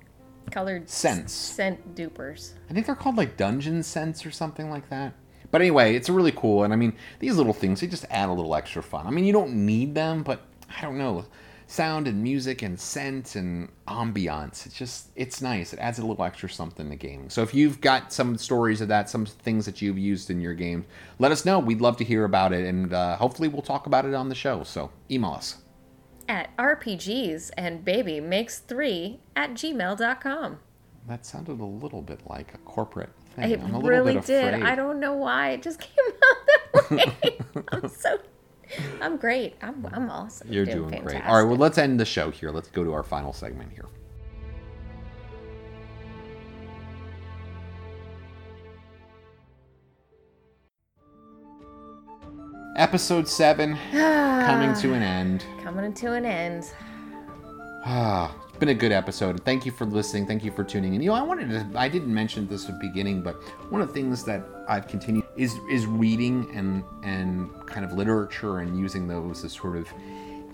[0.51, 1.32] colored Scents.
[1.32, 2.54] Scent dupers.
[2.70, 5.14] I think they're called like dungeon scents or something like that.
[5.54, 8.34] But anyway, it's really cool, and I mean, these little things they just add a
[8.34, 9.06] little extra fun.
[9.06, 10.41] I mean, you don't need them, but
[10.76, 11.26] I don't know,
[11.68, 14.66] sound and music and scent and ambiance.
[14.66, 15.72] It's just it's nice.
[15.72, 17.30] It adds a little extra something to gaming.
[17.30, 20.56] So if you've got some stories of that, some things that you've used in your
[20.56, 20.88] games,
[21.20, 21.60] let us know.
[21.60, 24.36] We'd love to hear about it, and uh, hopefully we'll talk about it on the
[24.36, 24.64] show.
[24.64, 25.58] So email us.
[26.28, 30.58] At RPGs and baby makes three at gmail.com.
[31.08, 33.52] That sounded a little bit like a corporate thing.
[33.52, 34.54] It really did.
[34.54, 34.64] afraid.
[34.64, 35.52] I don't know why.
[35.52, 37.38] It just came out that way.
[37.72, 38.18] I'm so.
[39.02, 39.56] I'm great.
[39.62, 40.52] I'm, I'm awesome.
[40.52, 41.24] You're I'm doing great.
[41.26, 42.50] All right, well, let's end the show here.
[42.50, 43.86] Let's go to our final segment here.
[52.76, 55.46] Episode 7 coming to an end.
[55.64, 56.72] Coming to an end.
[57.86, 59.43] Ah, It's been a good episode.
[59.43, 60.28] Thank you for listening.
[60.28, 61.01] Thank you for tuning in.
[61.01, 61.68] You know, I wanted to.
[61.76, 63.34] I didn't mention this at the beginning, but
[63.72, 68.60] one of the things that I've continued is is reading and and kind of literature
[68.60, 69.88] and using those as sort of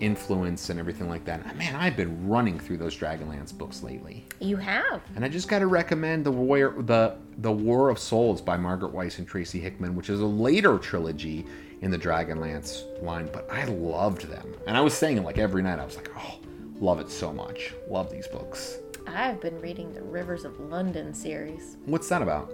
[0.00, 1.54] influence and everything like that.
[1.58, 4.24] Man, I've been running through those Dragonlance books lately.
[4.40, 5.02] You have.
[5.14, 8.94] And I just got to recommend the Warrior, the the War of Souls by Margaret
[8.94, 11.44] Weis and Tracy Hickman, which is a later trilogy
[11.82, 13.28] in the Dragonlance line.
[13.30, 15.78] But I loved them, and I was saying it like every night.
[15.78, 16.39] I was like, oh,
[16.80, 17.74] love it so much.
[17.88, 18.78] Love these books.
[19.06, 21.76] I've been reading the Rivers of London series.
[21.86, 22.52] What's that about?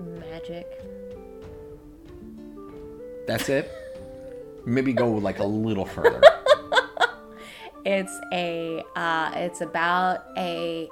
[0.00, 0.66] Magic.
[3.26, 3.70] That's it.
[4.64, 6.20] Maybe go like a little further.
[7.84, 10.88] It's a uh, it's about a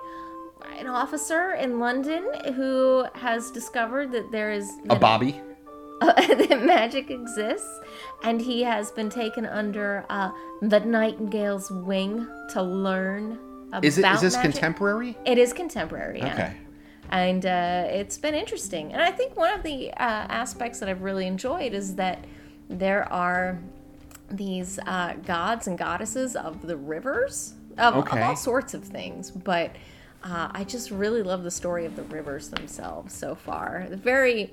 [0.76, 5.40] an officer in London who has discovered that there is a Bobby.
[6.16, 7.78] that magic exists,
[8.22, 10.30] and he has been taken under uh,
[10.62, 13.32] the Nightingale's wing to learn
[13.68, 13.84] about magic.
[13.84, 14.52] Is it is this magic.
[14.52, 15.18] contemporary?
[15.26, 16.20] It is contemporary.
[16.20, 16.32] Yeah.
[16.32, 16.56] Okay.
[17.10, 21.02] And uh, it's been interesting, and I think one of the uh, aspects that I've
[21.02, 22.24] really enjoyed is that
[22.70, 23.58] there are
[24.30, 29.76] these uh, gods and goddesses of the rivers of, of all sorts of things, but.
[30.22, 33.86] Uh, I just really love the story of the rivers themselves so far.
[33.88, 34.52] Very,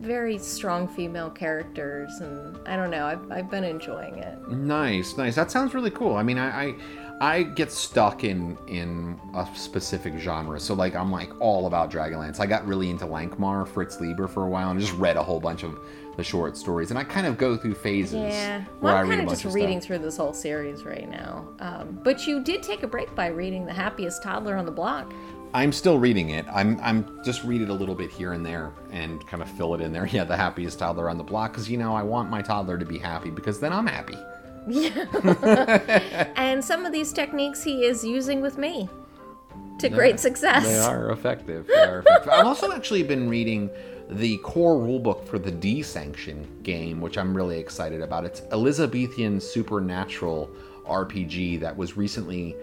[0.00, 3.06] very strong female characters, and I don't know.
[3.06, 4.48] I've, I've been enjoying it.
[4.48, 5.34] Nice, nice.
[5.34, 6.16] That sounds really cool.
[6.16, 6.74] I mean, I, I
[7.18, 10.60] I get stuck in in a specific genre.
[10.60, 12.40] So like I'm like all about Dragonlance.
[12.40, 15.40] I got really into Lankhmar, Fritz Leiber for a while, and just read a whole
[15.40, 15.78] bunch of
[16.18, 16.90] the short stories.
[16.90, 18.14] And I kind of go through phases.
[18.14, 18.60] Yeah.
[18.80, 19.86] where Well, I I'm read kind a of bunch just of reading stuff.
[19.86, 21.46] through this whole series right now.
[21.60, 25.12] Um, but you did take a break by reading The Happiest Toddler on the Block.
[25.56, 26.44] I'm still reading it.
[26.52, 29.74] I'm I'm just read it a little bit here and there and kind of fill
[29.74, 30.04] it in there.
[30.16, 32.84] Yeah, the happiest toddler on the block because you know I want my toddler to
[32.84, 34.18] be happy because then I'm happy.
[34.68, 35.06] Yeah.
[36.36, 38.88] and some of these techniques he is using with me
[39.78, 40.66] to great success.
[40.66, 41.66] They are effective.
[41.68, 42.28] They are effective.
[42.30, 43.70] I've also actually been reading
[44.10, 48.26] the core rulebook for the Dee Sanction game, which I'm really excited about.
[48.26, 50.50] It's Elizabethan supernatural
[50.86, 52.54] RPG that was recently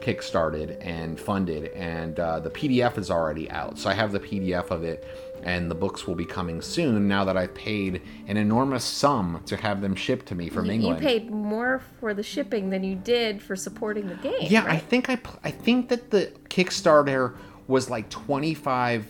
[0.00, 3.78] kickstarted and funded, and uh, the PDF is already out.
[3.78, 5.04] So I have the PDF of it,
[5.42, 7.08] and the books will be coming soon.
[7.08, 10.88] Now that I've paid an enormous sum to have them shipped to me from You-
[10.88, 14.34] you paid more for the shipping than you did for supporting the game.
[14.42, 17.34] Yeah, I think I I think that the Kickstarter
[17.68, 19.06] was like 25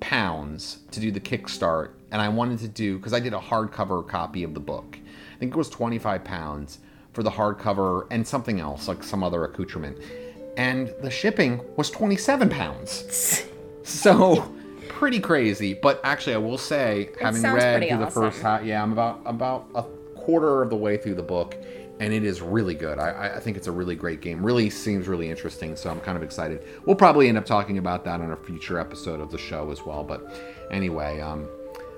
[0.00, 4.06] pounds to do the kickstart and I wanted to do cuz I did a hardcover
[4.06, 4.98] copy of the book.
[5.34, 6.78] I think it was 25 pounds
[7.14, 9.96] for the hardcover and something else like some other accoutrement.
[10.56, 13.44] And the shipping was 27 pounds.
[13.82, 14.52] so
[14.88, 18.22] pretty crazy, but actually I will say having read through the awesome.
[18.22, 19.82] first half, yeah, I'm about about a
[20.14, 21.56] quarter of the way through the book,
[22.00, 22.98] and it is really good.
[22.98, 24.44] I- I, I think it's a really great game.
[24.44, 26.64] Really seems really interesting, so I'm kind of excited.
[26.86, 29.84] We'll probably end up talking about that on a future episode of the show as
[29.84, 30.04] well.
[30.04, 30.24] But
[30.70, 31.48] anyway, um,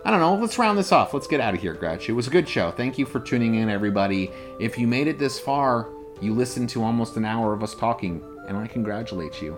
[0.05, 0.35] I don't know.
[0.35, 1.15] Let's round this off.
[1.15, 2.09] Let's get out of here, Gretch.
[2.09, 2.71] It was a good show.
[2.71, 4.31] Thank you for tuning in, everybody.
[4.59, 5.89] If you made it this far,
[6.21, 9.57] you listened to almost an hour of us talking, and I congratulate you.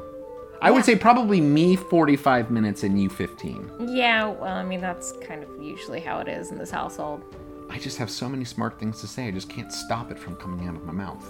[0.60, 3.88] I would say probably me 45 minutes and you 15.
[3.88, 7.22] Yeah, well, I mean, that's kind of usually how it is in this household.
[7.70, 9.28] I just have so many smart things to say.
[9.28, 11.24] I just can't stop it from coming out of my mouth.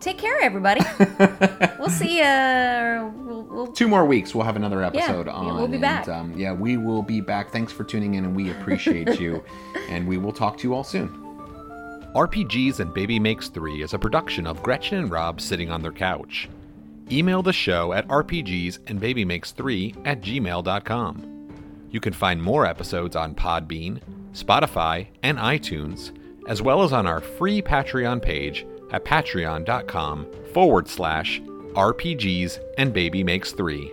[0.00, 0.80] Take care, everybody.
[1.78, 3.12] we'll see you.
[3.24, 5.56] We'll, we'll, Two more weeks, we'll have another episode yeah, on.
[5.56, 6.08] we'll be and, back.
[6.08, 7.50] Um, yeah, we will be back.
[7.50, 9.42] Thanks for tuning in, and we appreciate you.
[9.88, 11.27] And we will talk to you all soon.
[12.14, 15.92] RPGs and Baby Makes 3 is a production of Gretchen and Rob sitting on their
[15.92, 16.48] couch.
[17.10, 21.50] Email the show at rpgsandbabymakes3 at gmail.com.
[21.90, 24.00] You can find more episodes on Podbean,
[24.32, 26.12] Spotify, and iTunes,
[26.48, 33.22] as well as on our free Patreon page at patreon.com forward slash RPGs and Baby
[33.22, 33.92] Makes 3.